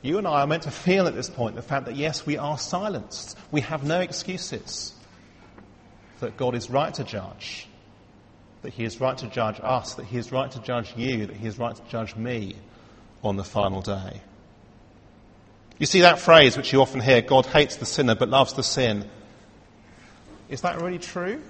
You 0.00 0.18
and 0.18 0.26
I 0.26 0.40
are 0.40 0.46
meant 0.46 0.64
to 0.64 0.70
feel 0.70 1.06
at 1.06 1.14
this 1.14 1.30
point 1.30 1.54
the 1.54 1.62
fact 1.62 1.84
that 1.86 1.96
yes, 1.96 2.26
we 2.26 2.36
are 2.36 2.58
silenced. 2.58 3.38
We 3.52 3.60
have 3.60 3.84
no 3.84 4.00
excuses. 4.00 4.94
That 6.20 6.36
God 6.36 6.54
is 6.54 6.70
right 6.70 6.92
to 6.94 7.04
judge. 7.04 7.68
That 8.62 8.72
He 8.72 8.84
is 8.84 9.00
right 9.00 9.16
to 9.18 9.28
judge 9.28 9.60
us. 9.62 9.94
That 9.94 10.06
He 10.06 10.18
is 10.18 10.32
right 10.32 10.50
to 10.50 10.60
judge 10.62 10.94
you. 10.96 11.26
That 11.26 11.36
He 11.36 11.46
is 11.46 11.58
right 11.58 11.74
to 11.74 11.82
judge 11.88 12.16
me 12.16 12.56
on 13.22 13.36
the 13.36 13.44
final 13.44 13.80
day. 13.80 14.20
You 15.78 15.86
see 15.86 16.00
that 16.02 16.18
phrase 16.18 16.56
which 16.56 16.72
you 16.72 16.80
often 16.80 17.00
hear, 17.00 17.22
God 17.22 17.46
hates 17.46 17.76
the 17.76 17.86
sinner 17.86 18.14
but 18.14 18.28
loves 18.28 18.52
the 18.52 18.62
sin. 18.62 19.08
Is 20.48 20.60
that 20.60 20.80
really 20.80 20.98
true? 20.98 21.42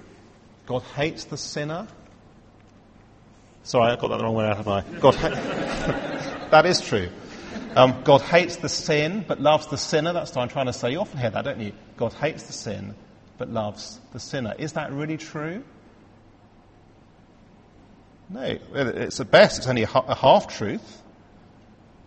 God 0.66 0.82
hates 0.94 1.24
the 1.24 1.37
sinner? 1.37 1.88
Sorry, 3.64 3.92
I 3.92 3.96
got 3.96 4.08
that 4.08 4.18
the 4.18 4.24
wrong 4.24 4.35
way 4.35 4.46
out 4.46 4.58
of 4.58 4.66
my. 4.66 4.82
God 5.00 5.14
ha- 5.14 5.28
that 6.50 6.66
is 6.66 6.80
true. 6.80 7.08
Um, 7.76 8.02
God 8.04 8.20
hates 8.22 8.56
the 8.56 8.68
sin 8.68 9.24
but 9.26 9.40
loves 9.40 9.66
the 9.66 9.78
sinner. 9.78 10.12
That's 10.12 10.35
what 10.35 10.42
I'm 10.42 10.48
trying 10.48 10.66
to 10.66 10.72
say. 10.72 10.92
You 10.92 11.00
often 11.00 11.18
hear 11.18 11.30
that, 11.30 11.44
don't 11.44 11.61
you? 11.61 11.72
God 11.96 12.12
hates 12.14 12.44
the 12.44 12.52
sin 12.52 12.94
but 13.38 13.50
loves 13.50 13.98
the 14.12 14.20
sinner. 14.20 14.54
Is 14.58 14.74
that 14.74 14.92
really 14.92 15.16
true? 15.16 15.64
No. 18.28 18.58
It's 18.74 19.20
at 19.20 19.30
best, 19.30 19.58
it's 19.58 19.66
only 19.66 19.82
a 19.82 19.87
half 19.87 20.48
truth. 20.48 21.01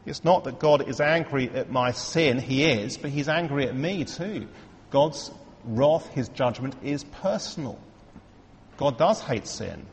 It's 0.06 0.24
not 0.24 0.44
that 0.44 0.60
God 0.60 0.88
is 0.88 1.02
angry 1.02 1.50
at 1.50 1.72
my 1.72 1.92
sin. 1.92 2.38
He 2.38 2.64
is, 2.64 2.98
but 2.98 3.10
He's 3.10 3.28
angry 3.28 3.68
at 3.68 3.76
me 3.76 4.06
too. 4.06 4.48
God's 4.92 5.32
wrath, 5.64 6.08
His 6.14 6.30
judgment 6.30 6.76
is 6.84 7.04
personal. 7.04 7.80
God 8.78 8.98
does 8.98 9.22
hate 9.22 9.48
sin, 9.48 9.86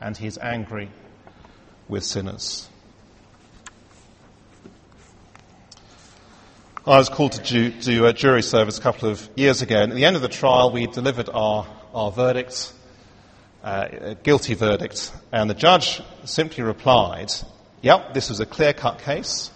and 0.00 0.16
He's 0.16 0.36
angry 0.38 0.88
with 1.88 2.02
sinners. 2.02 2.68
I 6.84 6.98
was 6.98 7.08
called 7.08 7.32
to 7.32 7.42
do, 7.42 7.70
do, 7.70 8.06
a 8.06 8.12
jury 8.12 8.42
service 8.42 8.78
a 8.78 8.80
couple 8.80 9.08
of 9.08 9.28
years 9.34 9.60
ago, 9.60 9.80
and 9.80 9.92
at 9.92 9.96
the 9.96 10.04
end 10.04 10.14
of 10.14 10.22
the 10.22 10.28
trial, 10.28 10.70
we 10.70 10.86
delivered 10.86 11.28
our, 11.28 11.66
our 11.92 12.12
verdict, 12.12 12.72
uh, 13.64 13.88
a 13.90 14.14
guilty 14.14 14.54
verdict, 14.54 15.12
and 15.32 15.50
the 15.50 15.54
judge 15.54 16.00
simply 16.24 16.62
replied, 16.62 17.32
Yep, 17.82 18.14
this 18.14 18.28
was 18.28 18.40
a 18.40 18.46
clear 18.46 18.72
cut 18.72 18.98
case. 18.98 19.50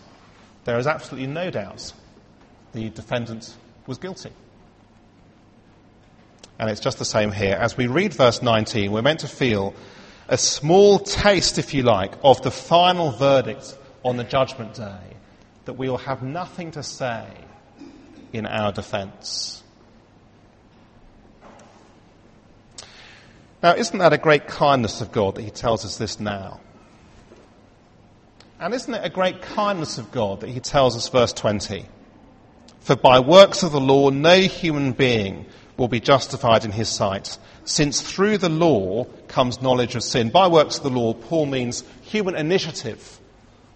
There 0.64 0.78
is 0.78 0.86
absolutely 0.86 1.26
no 1.26 1.50
doubt 1.50 1.92
the 2.72 2.90
defendant 2.90 3.56
was 3.86 3.98
guilty. 3.98 4.32
And 6.58 6.68
it's 6.68 6.80
just 6.80 6.98
the 6.98 7.04
same 7.04 7.32
here. 7.32 7.56
As 7.56 7.76
we 7.76 7.86
read 7.86 8.12
verse 8.12 8.42
19, 8.42 8.92
we're 8.92 9.02
meant 9.02 9.20
to 9.20 9.28
feel 9.28 9.74
a 10.28 10.36
small 10.36 10.98
taste, 10.98 11.58
if 11.58 11.72
you 11.74 11.82
like, 11.82 12.12
of 12.22 12.42
the 12.42 12.50
final 12.50 13.10
verdict 13.10 13.76
on 14.04 14.16
the 14.16 14.24
judgment 14.24 14.74
day 14.74 14.98
that 15.64 15.74
we 15.74 15.88
will 15.88 15.98
have 15.98 16.22
nothing 16.22 16.70
to 16.72 16.82
say 16.82 17.26
in 18.32 18.46
our 18.46 18.72
defense. 18.72 19.62
Now, 23.62 23.74
isn't 23.74 23.98
that 23.98 24.12
a 24.12 24.18
great 24.18 24.46
kindness 24.46 25.00
of 25.00 25.12
God 25.12 25.34
that 25.34 25.42
He 25.42 25.50
tells 25.50 25.84
us 25.84 25.96
this 25.96 26.20
now? 26.20 26.60
And 28.60 28.74
isn't 28.74 28.94
it 28.94 29.04
a 29.04 29.10
great 29.10 29.42
kindness 29.42 29.98
of 29.98 30.12
God 30.12 30.40
that 30.40 30.50
He 30.50 30.60
tells 30.60 30.96
us, 30.96 31.08
verse 31.08 31.32
20? 31.32 31.86
For 32.80 32.94
by 32.94 33.18
works 33.18 33.62
of 33.62 33.72
the 33.72 33.80
law, 33.80 34.10
no 34.10 34.38
human 34.38 34.92
being 34.92 35.46
will 35.76 35.88
be 35.88 36.00
justified 36.00 36.64
in 36.64 36.70
His 36.70 36.88
sight, 36.88 37.38
since 37.64 38.00
through 38.00 38.38
the 38.38 38.48
law 38.48 39.04
comes 39.28 39.62
knowledge 39.62 39.96
of 39.96 40.02
sin. 40.02 40.28
By 40.30 40.46
works 40.46 40.76
of 40.76 40.82
the 40.84 40.90
law, 40.90 41.14
Paul 41.14 41.46
means 41.46 41.84
human 42.02 42.36
initiative 42.36 43.18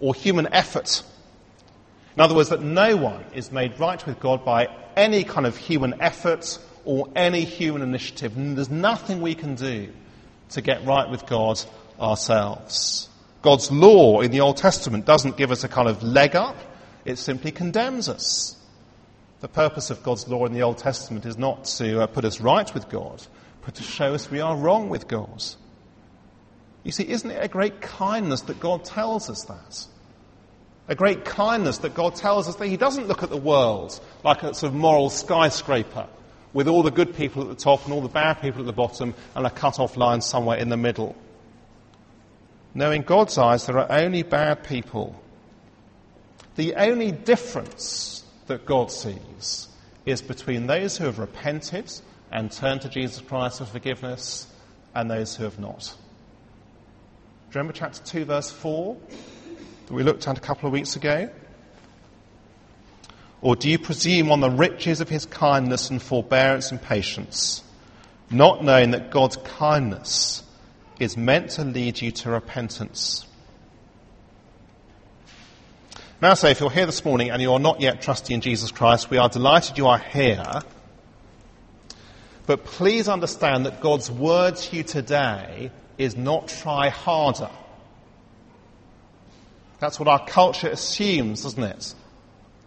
or 0.01 0.15
human 0.15 0.53
effort 0.53 1.03
in 2.17 2.21
other 2.21 2.35
words, 2.35 2.51
that 2.51 2.63
no 2.63 2.97
one 2.97 3.25
is 3.35 3.51
made 3.51 3.79
right 3.81 4.05
with 4.07 4.21
God 4.21 4.45
by 4.45 4.69
any 4.97 5.25
kind 5.25 5.47
of 5.47 5.57
human 5.57 6.01
effort 6.01 6.59
or 6.85 7.09
any 7.17 7.45
human 7.45 7.83
initiative. 7.83 8.33
There's 8.37 8.71
nothing 8.71 9.21
we 9.21 9.35
can 9.35 9.57
do 9.57 9.93
to 10.51 10.61
get 10.61 10.85
right 10.87 11.11
with 11.11 11.27
God 11.27 11.61
ourselves. 12.01 13.09
God's 13.45 13.71
law 13.71 14.23
in 14.23 14.31
the 14.31 14.41
Old 14.41 14.57
Testament 14.57 15.05
doesn't 15.05 15.37
give 15.37 15.51
us 15.51 15.65
a 15.65 15.69
kind 15.69 15.87
of 15.87 16.03
leg 16.03 16.35
up, 16.35 16.57
it 17.05 17.17
simply 17.17 17.53
condemns 17.53 18.09
us. 18.09 18.57
The 19.41 19.49
purpose 19.49 19.91
of 19.91 20.03
God's 20.03 20.27
law 20.27 20.47
in 20.47 20.55
the 20.55 20.63
Old 20.63 20.79
Testament 20.79 21.27
is 21.27 21.37
not 21.37 21.67
to 21.67 22.01
uh, 22.01 22.07
put 22.07 22.25
us 22.25 22.41
right 22.41 22.73
with 22.73 22.89
God, 22.89 23.23
but 23.63 23.75
to 23.75 23.83
show 23.83 24.15
us 24.15 24.31
we 24.31 24.41
are 24.41 24.57
wrong 24.57 24.89
with 24.89 25.09
God. 25.09 25.45
You 26.85 26.93
see, 26.93 27.07
isn't 27.07 27.31
it 27.31 27.45
a 27.45 27.49
great 27.49 27.83
kindness 27.83 28.41
that 28.43 28.61
God 28.61 28.83
tells 28.83 29.29
us 29.29 29.45
that? 29.45 29.87
A 30.89 30.95
great 30.95 31.27
kindness 31.27 31.79
that 31.79 31.93
God 31.93 32.17
tells 32.17 32.49
us 32.49 32.57
that 32.57 32.69
He 32.69 32.79
doesn't 32.79 33.09
look 33.09 33.23
at 33.23 33.29
the 33.29 33.37
world 33.37 34.01
like 34.23 34.43
a 34.43 34.55
sort 34.55 34.73
of 34.73 34.75
moral 34.75 35.11
skyscraper 35.11 36.07
with 36.55 36.67
all 36.67 36.83
the 36.83 36.91
good 36.91 37.15
people 37.15 37.43
at 37.43 37.49
the 37.49 37.63
top 37.63 37.85
and 37.85 37.93
all 37.93 38.01
the 38.01 38.09
bad 38.09 38.41
people 38.41 38.61
at 38.61 38.67
the 38.67 38.73
bottom 38.73 39.13
and 39.35 39.47
a 39.47 39.51
cut 39.51 39.79
off 39.79 39.99
line 39.99 40.23
somewhere 40.23 40.57
in 40.57 40.71
the 40.71 40.79
middle. 40.79 41.15
No, 42.75 42.91
in 42.91 43.03
God's 43.03 43.39
eyes, 43.39 43.67
there 43.67 43.79
are 43.79 43.91
only 43.91 44.23
bad 44.23 44.65
people. 44.65 45.15
The 46.57 46.75
only 46.75 47.13
difference 47.13 48.25
that 48.47 48.67
God 48.67 48.91
sees 48.91 49.69
is 50.05 50.23
between 50.23 50.67
those 50.67 50.97
who 50.99 51.05
have 51.05 51.19
repented 51.19 51.91
and 52.31 52.51
turned 52.51 52.83
to 52.83 52.89
Jesus 52.89 53.21
Christ 53.21 53.59
for 53.59 53.65
forgiveness 53.65 54.49
and 54.95 55.11
those 55.11 55.37
who 55.37 55.45
have 55.45 55.59
not. 55.59 55.95
Do 57.51 57.59
you 57.59 57.61
Remember 57.61 57.73
chapter 57.73 58.03
2, 58.05 58.25
verse 58.25 58.51
4 58.51 58.97
that 59.87 59.95
we 59.95 60.03
looked 60.03 60.27
at 60.27 60.37
a 60.37 60.41
couple 60.41 60.67
of 60.67 60.73
weeks 60.73 60.97
ago? 60.97 61.31
Or 63.41 63.55
do 63.55 63.69
you 63.69 63.79
presume 63.79 64.33
on 64.33 64.41
the 64.41 64.51
riches 64.51 65.01
of 65.01 65.09
his 65.09 65.27
kindness 65.27 65.91
and 65.91 66.03
forbearance 66.03 66.71
and 66.71 66.81
patience, 66.81 67.63
not 68.31 68.65
knowing 68.65 68.93
that 68.93 69.11
God's 69.11 69.37
kindness 69.37 70.44
is 70.99 71.17
meant 71.17 71.51
to 71.51 71.65
lead 71.65 72.01
you 72.01 72.11
to 72.11 72.31
repentance? 72.31 73.27
Now, 76.23 76.35
so 76.35 76.49
if 76.49 76.61
you're 76.61 76.71
here 76.71 76.87
this 76.87 77.05
morning 77.05 77.31
and 77.31 77.43
you 77.43 77.53
are 77.53 77.59
not 77.59 77.81
yet 77.81 78.01
trusting 78.01 78.35
in 78.35 78.41
Jesus 78.41 78.71
Christ, 78.71 79.11
we 79.11 79.19
are 79.19 79.29
delighted 79.29 79.77
you 79.77 79.89
are 79.89 79.99
here. 79.99 80.63
But 82.47 82.65
please 82.65 83.09
understand 83.09 83.67
that 83.67 83.81
God's 83.81 84.11
word 84.11 84.57
to 84.57 84.77
you 84.77 84.83
today 84.85 85.71
is 85.99 86.17
not 86.17 86.49
try 86.49 86.89
harder. 86.89 87.51
That's 89.81 89.99
what 89.99 90.09
our 90.09 90.25
culture 90.25 90.69
assumes, 90.69 91.43
doesn't 91.43 91.63
it? 91.63 91.95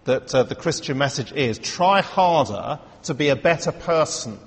That 0.04 0.36
uh, 0.36 0.44
the 0.44 0.56
Christian 0.56 0.98
message 0.98 1.32
is 1.32 1.58
try 1.58 2.02
harder 2.02 2.80
to 3.04 3.14
be 3.14 3.30
a 3.30 3.36
better 3.36 3.72
person. 3.72 4.38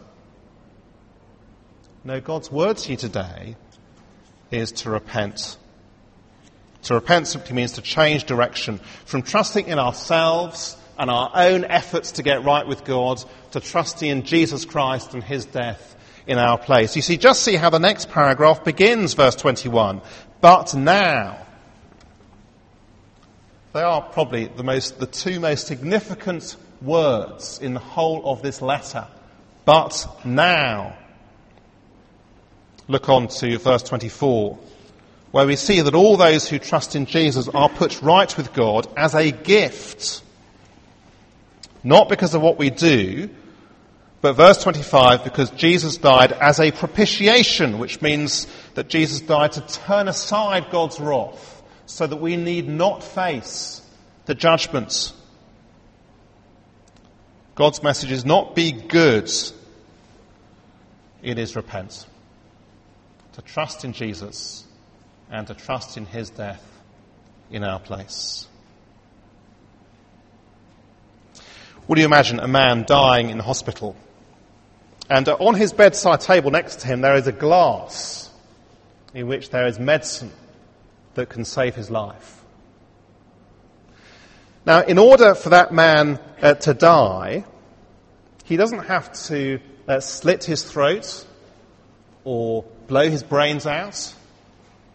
No, 2.05 2.21
God's 2.21 2.51
word 2.51 2.77
to 2.79 2.91
you 2.93 2.97
today 2.97 3.57
is 4.51 4.73
to 4.73 4.91
repent. 4.91 5.57
To 6.85 6.95
repent 6.95 7.29
simply 7.29 7.55
means 7.55 7.73
to 7.73 7.83
change 7.83 8.25
direction 8.25 8.79
from 9.05 9.23
trusting 9.23 9.67
in 9.67 9.79
ourselves 9.79 10.77
and 10.99 11.11
our 11.11 11.31
own 11.35 11.65
efforts 11.65 12.13
to 12.13 12.23
get 12.23 12.45
right 12.45 12.67
with 12.67 12.85
God 12.85 13.23
to 13.53 13.61
trusting 13.61 14.09
in 14.09 14.23
Jesus 14.23 14.65
Christ 14.65 15.15
and 15.15 15.23
his 15.23 15.47
death 15.47 15.97
in 16.27 16.39
our 16.39 16.59
place. 16.59 16.97
You 16.97 17.03
see, 17.03 17.17
just 17.17 17.43
see 17.43 17.57
how 17.57 17.71
the 17.71 17.79
next 17.79 18.11
paragraph 18.11 18.65
begins, 18.65 19.15
verse 19.15 19.37
21. 19.37 20.01
But 20.41 20.75
now. 20.75 21.47
They 23.73 23.83
are 23.83 24.03
probably 24.03 24.47
the, 24.47 24.65
most, 24.65 24.99
the 24.99 25.07
two 25.07 25.39
most 25.41 25.67
significant 25.67 26.57
words 26.83 27.59
in 27.61 27.75
the 27.75 27.81
whole 27.81 28.29
of 28.31 28.43
this 28.43 28.61
letter. 28.61 29.07
But 29.65 30.07
now. 30.25 30.97
Look 32.91 33.09
on 33.09 33.29
to 33.29 33.57
verse 33.57 33.85
24, 33.85 34.59
where 35.31 35.47
we 35.47 35.55
see 35.55 35.81
that 35.81 35.95
all 35.95 36.17
those 36.17 36.49
who 36.49 36.59
trust 36.59 36.97
in 36.97 37.07
Jesus 37.07 37.47
are 37.47 37.69
put 37.69 38.03
right 38.03 38.37
with 38.37 38.53
God 38.53 38.89
as 38.97 39.15
a 39.15 39.31
gift. 39.31 40.23
Not 41.85 42.09
because 42.09 42.35
of 42.35 42.43
what 42.43 42.59
we 42.59 42.69
do, 42.69 43.31
but 44.21 44.33
verse 44.33 44.61
25, 44.65 45.23
because 45.23 45.51
Jesus 45.51 45.99
died 45.99 46.33
as 46.33 46.59
a 46.59 46.73
propitiation, 46.73 47.79
which 47.79 48.03
means 48.03 48.49
that 48.75 48.89
Jesus 48.89 49.21
died 49.21 49.53
to 49.53 49.61
turn 49.61 50.09
aside 50.09 50.73
God's 50.73 50.99
wrath 50.99 51.63
so 51.87 52.09
that 52.09 52.17
we 52.17 52.37
need 52.37 52.69
not 52.69 53.05
face 53.05 53.83
the 54.27 54.35
judgments. 54.35 55.13
God's 57.55 57.85
message 57.85 58.11
is 58.11 58.25
not 58.25 58.57
be 58.57 58.73
good, 58.73 59.31
it 61.23 61.39
is 61.39 61.55
repent. 61.55 62.07
To 63.41 63.47
trust 63.47 63.87
in 63.87 63.95
Jesus 63.95 64.65
and 65.31 65.47
to 65.47 65.55
trust 65.55 65.97
in 65.97 66.05
his 66.05 66.29
death 66.29 66.63
in 67.51 67.65
our 67.65 67.81
place. 67.81 68.47
Would 71.89 71.97
you 71.97 72.05
imagine 72.05 72.39
a 72.39 72.47
man 72.47 72.85
dying 72.87 73.31
in 73.31 73.39
hospital 73.39 73.97
and 75.09 75.27
uh, 75.27 75.37
on 75.41 75.55
his 75.55 75.73
bedside 75.73 76.21
table 76.21 76.51
next 76.51 76.81
to 76.81 76.87
him, 76.87 77.01
there 77.01 77.15
is 77.15 77.27
a 77.29 77.33
glass 77.33 78.29
in 79.15 79.27
which 79.27 79.49
there 79.49 79.67
is 79.67 79.79
medicine 79.79 80.33
that 81.15 81.31
can 81.31 81.47
save 81.47 81.75
his 81.75 81.91
life. 81.91 82.45
Now, 84.67 84.83
in 84.83 84.99
order 84.99 85.35
for 85.35 85.49
that 85.49 85.73
man 85.73 86.21
uh, 86.43 86.55
to 86.55 86.75
die, 86.75 87.47
he 88.45 88.59
doesn't 88.59 88.85
have 88.85 89.11
to 89.29 89.61
uh, 89.89 90.01
slit 90.01 90.45
his 90.45 90.63
throat 90.63 91.25
or 92.25 92.65
blow 92.91 93.09
his 93.09 93.23
brains 93.23 93.67
out 93.67 94.13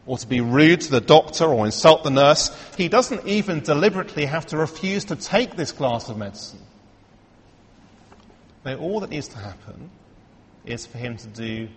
or 0.05 0.17
to 0.17 0.27
be 0.27 0.41
rude 0.41 0.81
to 0.81 0.91
the 0.91 0.99
doctor 1.01 1.45
or 1.45 1.65
insult 1.65 2.03
the 2.03 2.11
nurse. 2.11 2.55
He 2.75 2.89
doesn't 2.89 3.25
even 3.25 3.61
deliberately 3.61 4.25
have 4.25 4.45
to 4.47 4.57
refuse 4.57 5.05
to 5.05 5.15
take 5.15 5.55
this 5.55 5.71
glass 5.71 6.09
of 6.09 6.17
medicine. 6.17 6.59
Now, 8.65 8.75
all 8.75 8.99
that 8.99 9.09
needs 9.09 9.29
to 9.29 9.37
happen 9.37 9.89
is 10.65 10.85
for 10.85 10.97
him 10.97 11.15
to 11.17 11.27
do 11.27 11.69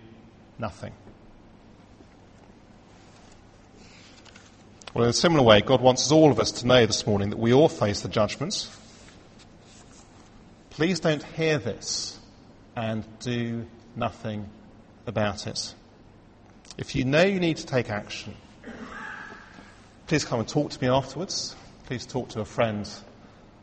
nothing. 0.59 0.91
Well, 4.93 5.05
in 5.05 5.11
a 5.11 5.13
similar 5.13 5.43
way, 5.43 5.61
God 5.61 5.81
wants 5.81 6.11
all 6.11 6.31
of 6.31 6.39
us 6.39 6.51
to 6.51 6.67
know 6.67 6.85
this 6.85 7.07
morning 7.07 7.29
that 7.29 7.39
we 7.39 7.53
all 7.53 7.69
face 7.69 8.01
the 8.01 8.09
judgments. 8.09 8.75
Please 10.71 10.99
don't 10.99 11.23
hear 11.23 11.59
this 11.59 12.19
and 12.75 13.05
do 13.19 13.65
nothing 13.95 14.49
about 15.07 15.47
it. 15.47 15.73
If 16.79 16.95
you 16.95 17.03
know 17.03 17.23
you 17.23 17.41
need 17.41 17.57
to 17.57 17.65
take 17.65 17.89
action, 17.89 18.33
please 20.07 20.23
come 20.23 20.39
and 20.39 20.47
talk 20.47 20.71
to 20.71 20.81
me 20.81 20.87
afterwards. 20.87 21.53
Please 21.87 22.05
talk 22.05 22.29
to 22.29 22.39
a 22.39 22.45
friend 22.45 22.89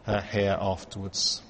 uh, 0.06 0.20
here 0.20 0.54
afterwards. 0.60 1.40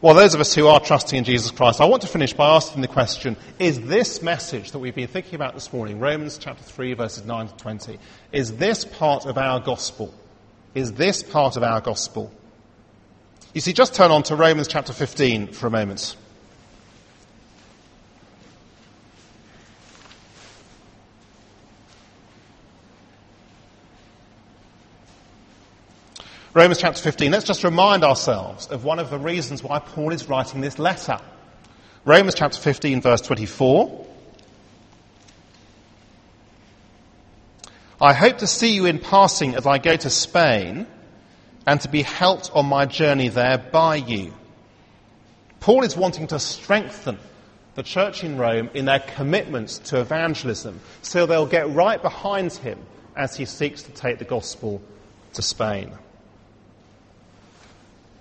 Well, 0.00 0.14
those 0.14 0.34
of 0.34 0.40
us 0.40 0.54
who 0.54 0.68
are 0.68 0.78
trusting 0.78 1.18
in 1.18 1.24
Jesus 1.24 1.50
Christ, 1.50 1.80
I 1.80 1.86
want 1.86 2.02
to 2.02 2.08
finish 2.08 2.32
by 2.32 2.54
asking 2.54 2.82
the 2.82 2.88
question, 2.88 3.36
is 3.58 3.80
this 3.80 4.22
message 4.22 4.70
that 4.70 4.78
we've 4.78 4.94
been 4.94 5.08
thinking 5.08 5.34
about 5.34 5.54
this 5.54 5.72
morning, 5.72 5.98
Romans 5.98 6.38
chapter 6.38 6.62
3 6.62 6.94
verses 6.94 7.26
9 7.26 7.48
to 7.48 7.56
20, 7.56 7.98
is 8.30 8.58
this 8.58 8.84
part 8.84 9.26
of 9.26 9.36
our 9.38 9.58
gospel? 9.58 10.14
Is 10.76 10.92
this 10.92 11.24
part 11.24 11.56
of 11.56 11.64
our 11.64 11.80
gospel? 11.80 12.32
You 13.54 13.60
see, 13.60 13.72
just 13.72 13.92
turn 13.92 14.12
on 14.12 14.22
to 14.24 14.36
Romans 14.36 14.68
chapter 14.68 14.92
15 14.92 15.48
for 15.48 15.66
a 15.66 15.70
moment. 15.70 16.14
Romans 26.54 26.78
chapter 26.78 27.02
15, 27.02 27.30
let's 27.30 27.44
just 27.44 27.62
remind 27.62 28.04
ourselves 28.04 28.68
of 28.68 28.82
one 28.82 28.98
of 28.98 29.10
the 29.10 29.18
reasons 29.18 29.62
why 29.62 29.78
Paul 29.80 30.14
is 30.14 30.30
writing 30.30 30.62
this 30.62 30.78
letter. 30.78 31.18
Romans 32.06 32.34
chapter 32.34 32.58
15, 32.58 33.02
verse 33.02 33.20
24. 33.20 34.06
I 38.00 38.14
hope 38.14 38.38
to 38.38 38.46
see 38.46 38.72
you 38.72 38.86
in 38.86 38.98
passing 38.98 39.56
as 39.56 39.66
I 39.66 39.76
go 39.76 39.94
to 39.94 40.08
Spain 40.08 40.86
and 41.66 41.80
to 41.82 41.88
be 41.90 42.00
helped 42.00 42.50
on 42.54 42.64
my 42.64 42.86
journey 42.86 43.28
there 43.28 43.58
by 43.58 43.96
you. 43.96 44.32
Paul 45.60 45.84
is 45.84 45.98
wanting 45.98 46.28
to 46.28 46.38
strengthen 46.38 47.18
the 47.74 47.82
church 47.82 48.24
in 48.24 48.38
Rome 48.38 48.70
in 48.72 48.86
their 48.86 49.00
commitments 49.00 49.78
to 49.90 50.00
evangelism 50.00 50.80
so 51.02 51.26
they'll 51.26 51.44
get 51.44 51.68
right 51.68 52.00
behind 52.00 52.52
him 52.54 52.78
as 53.14 53.36
he 53.36 53.44
seeks 53.44 53.82
to 53.82 53.92
take 53.92 54.18
the 54.18 54.24
gospel 54.24 54.80
to 55.34 55.42
Spain. 55.42 55.92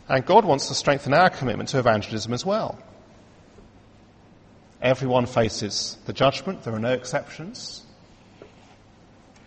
And 0.09 0.25
God 0.25 0.45
wants 0.45 0.67
to 0.69 0.73
strengthen 0.73 1.13
our 1.13 1.29
commitment 1.29 1.69
to 1.69 1.79
evangelism 1.79 2.33
as 2.33 2.45
well. 2.45 2.79
Everyone 4.81 5.25
faces 5.25 5.97
the 6.05 6.13
judgment, 6.13 6.63
there 6.63 6.73
are 6.73 6.79
no 6.79 6.93
exceptions. 6.93 7.83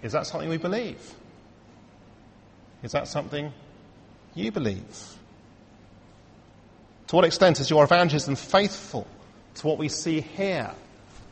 Is 0.03 0.13
that 0.13 0.27
something 0.27 0.49
we 0.49 0.57
believe? 0.57 1.15
Is 2.83 2.93
that 2.93 3.09
something 3.09 3.53
you 4.35 4.51
believe? 4.51 5.17
To 7.09 7.17
what 7.17 7.25
extent 7.25 7.61
is 7.61 7.71
your 7.71 7.85
evangelism 7.85 8.37
faithful 8.37 9.07
to 9.57 9.67
what 9.67 9.79
we 9.79 9.89
see 9.89 10.21
here 10.21 10.71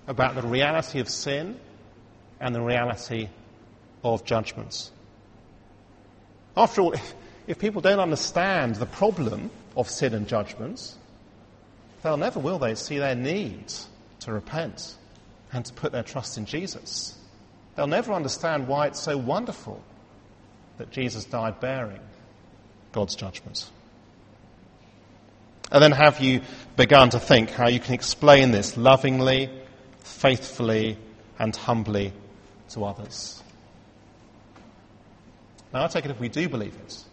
about 0.06 0.34
the 0.34 0.42
reality 0.42 1.00
of 1.00 1.08
sin 1.08 1.58
and 2.40 2.54
the 2.54 2.60
reality 2.60 3.28
of 4.02 4.24
judgments? 4.24 4.90
After 6.56 6.82
all, 6.82 6.94
people 7.56 7.80
don't 7.80 7.98
understand 7.98 8.74
the 8.74 8.84
problem 8.84 9.50
of 9.74 9.88
sin 9.88 10.12
and 10.12 10.28
judgments, 10.28 10.96
they'll 12.02 12.18
never, 12.18 12.38
will 12.40 12.58
they, 12.58 12.74
see 12.74 12.98
their 12.98 13.14
need 13.14 13.72
to 14.20 14.32
repent 14.32 14.96
and 15.52 15.64
to 15.64 15.72
put 15.72 15.92
their 15.92 16.02
trust 16.02 16.36
in 16.36 16.44
Jesus. 16.44 17.16
They'll 17.74 17.86
never 17.86 18.12
understand 18.12 18.68
why 18.68 18.88
it's 18.88 19.00
so 19.00 19.16
wonderful 19.16 19.82
that 20.76 20.90
Jesus 20.90 21.24
died 21.24 21.60
bearing 21.60 22.00
God's 22.92 23.16
judgment? 23.16 23.70
And 25.70 25.82
then 25.82 25.92
have 25.92 26.20
you 26.20 26.40
begun 26.76 27.10
to 27.10 27.20
think 27.20 27.50
how 27.50 27.68
you 27.68 27.80
can 27.80 27.94
explain 27.94 28.50
this 28.50 28.76
lovingly, 28.76 29.50
faithfully, 30.00 30.98
and 31.38 31.54
humbly 31.54 32.12
to 32.70 32.84
others? 32.84 33.42
Now, 35.72 35.84
I 35.84 35.88
take 35.88 36.04
it 36.06 36.10
if 36.10 36.18
we 36.18 36.28
do 36.28 36.48
believe 36.48 36.74
it, 36.74 37.04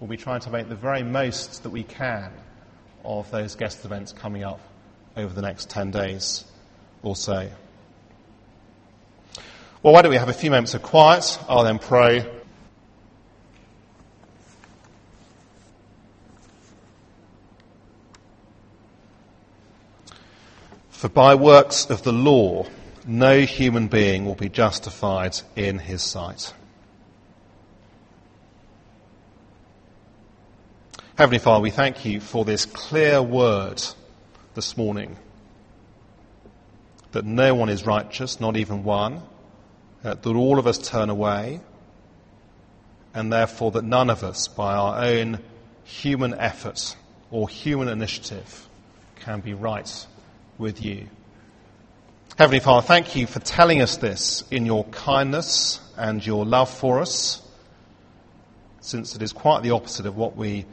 we'll 0.00 0.08
be 0.08 0.16
trying 0.16 0.40
to 0.40 0.50
make 0.50 0.68
the 0.68 0.76
very 0.76 1.02
most 1.02 1.62
that 1.62 1.70
we 1.70 1.82
can 1.82 2.30
of 3.04 3.30
those 3.30 3.54
guest 3.56 3.84
events 3.84 4.12
coming 4.12 4.44
up 4.44 4.60
over 5.16 5.34
the 5.34 5.42
next 5.42 5.68
10 5.70 5.90
days 5.90 6.44
or 7.02 7.16
so. 7.16 7.48
Well, 9.82 9.92
why 9.92 10.02
don't 10.02 10.10
we 10.10 10.16
have 10.16 10.28
a 10.28 10.32
few 10.32 10.50
moments 10.50 10.74
of 10.74 10.82
quiet? 10.82 11.38
I'll 11.48 11.64
then 11.64 11.78
pray. 11.78 12.28
For 20.90 21.08
by 21.08 21.36
works 21.36 21.88
of 21.90 22.02
the 22.02 22.12
law, 22.12 22.66
no 23.06 23.40
human 23.42 23.86
being 23.86 24.26
will 24.26 24.34
be 24.34 24.48
justified 24.48 25.40
in 25.54 25.78
his 25.78 26.02
sight. 26.02 26.52
Heavenly 31.18 31.40
Father, 31.40 31.62
we 31.62 31.70
thank 31.70 32.04
you 32.04 32.20
for 32.20 32.44
this 32.44 32.64
clear 32.64 33.20
word 33.20 33.82
this 34.54 34.76
morning 34.76 35.16
that 37.10 37.24
no 37.24 37.56
one 37.56 37.68
is 37.68 37.84
righteous, 37.84 38.38
not 38.38 38.56
even 38.56 38.84
one, 38.84 39.22
uh, 40.04 40.14
that 40.14 40.26
all 40.28 40.60
of 40.60 40.68
us 40.68 40.78
turn 40.78 41.10
away, 41.10 41.58
and 43.14 43.32
therefore 43.32 43.72
that 43.72 43.82
none 43.82 44.10
of 44.10 44.22
us, 44.22 44.46
by 44.46 44.76
our 44.76 45.04
own 45.06 45.40
human 45.82 46.34
effort 46.34 46.94
or 47.32 47.48
human 47.48 47.88
initiative, 47.88 48.68
can 49.16 49.40
be 49.40 49.54
right 49.54 50.06
with 50.56 50.84
you. 50.84 51.08
Heavenly 52.38 52.60
Father, 52.60 52.86
thank 52.86 53.16
you 53.16 53.26
for 53.26 53.40
telling 53.40 53.82
us 53.82 53.96
this 53.96 54.44
in 54.52 54.66
your 54.66 54.84
kindness 54.84 55.80
and 55.96 56.24
your 56.24 56.46
love 56.46 56.70
for 56.70 57.00
us, 57.00 57.42
since 58.80 59.16
it 59.16 59.22
is 59.22 59.32
quite 59.32 59.64
the 59.64 59.72
opposite 59.72 60.06
of 60.06 60.16
what 60.16 60.36
we 60.36 60.64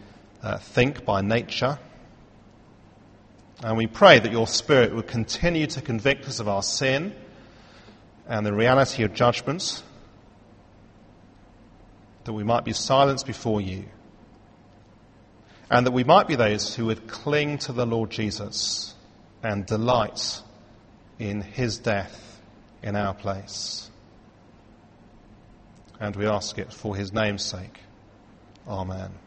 uh, 0.45 0.60
think 0.60 1.03
by 1.03 1.21
nature. 1.21 1.79
And 3.63 3.77
we 3.77 3.88
pray 3.88 4.19
that 4.19 4.31
your 4.31 4.45
Spirit 4.45 4.93
would 4.93 5.08
continue 5.08 5.65
to 5.67 5.81
convict 5.81 6.25
us 6.27 6.39
of 6.39 6.47
our 6.47 6.62
sin 6.62 7.15
and 8.27 8.45
the 8.45 8.53
reality 8.53 9.03
of 9.03 9.13
judgment, 9.13 9.81
that 12.25 12.34
we 12.34 12.43
might 12.43 12.63
be 12.63 12.73
silenced 12.73 13.25
before 13.25 13.60
you, 13.60 13.86
and 15.71 15.88
that 15.88 15.91
we 15.91 16.03
might 16.03 16.27
be 16.27 16.36
those 16.36 16.75
who 16.75 16.86
would 16.86 17.08
cling 17.08 17.58
to 17.60 17.73
the 17.73 17.88
Lord 17.88 18.12
Jesus 18.12 18.93
and 19.41 19.65
delight 19.65 20.41
in 21.17 21.41
his 21.41 21.79
death 21.79 22.39
in 22.84 22.95
our 22.95 23.15
place. 23.15 23.89
And 25.99 26.15
we 26.15 26.27
ask 26.27 26.60
it 26.60 26.71
for 26.71 26.95
his 26.95 27.12
name's 27.13 27.43
sake. 27.43 27.79
Amen. 28.67 29.24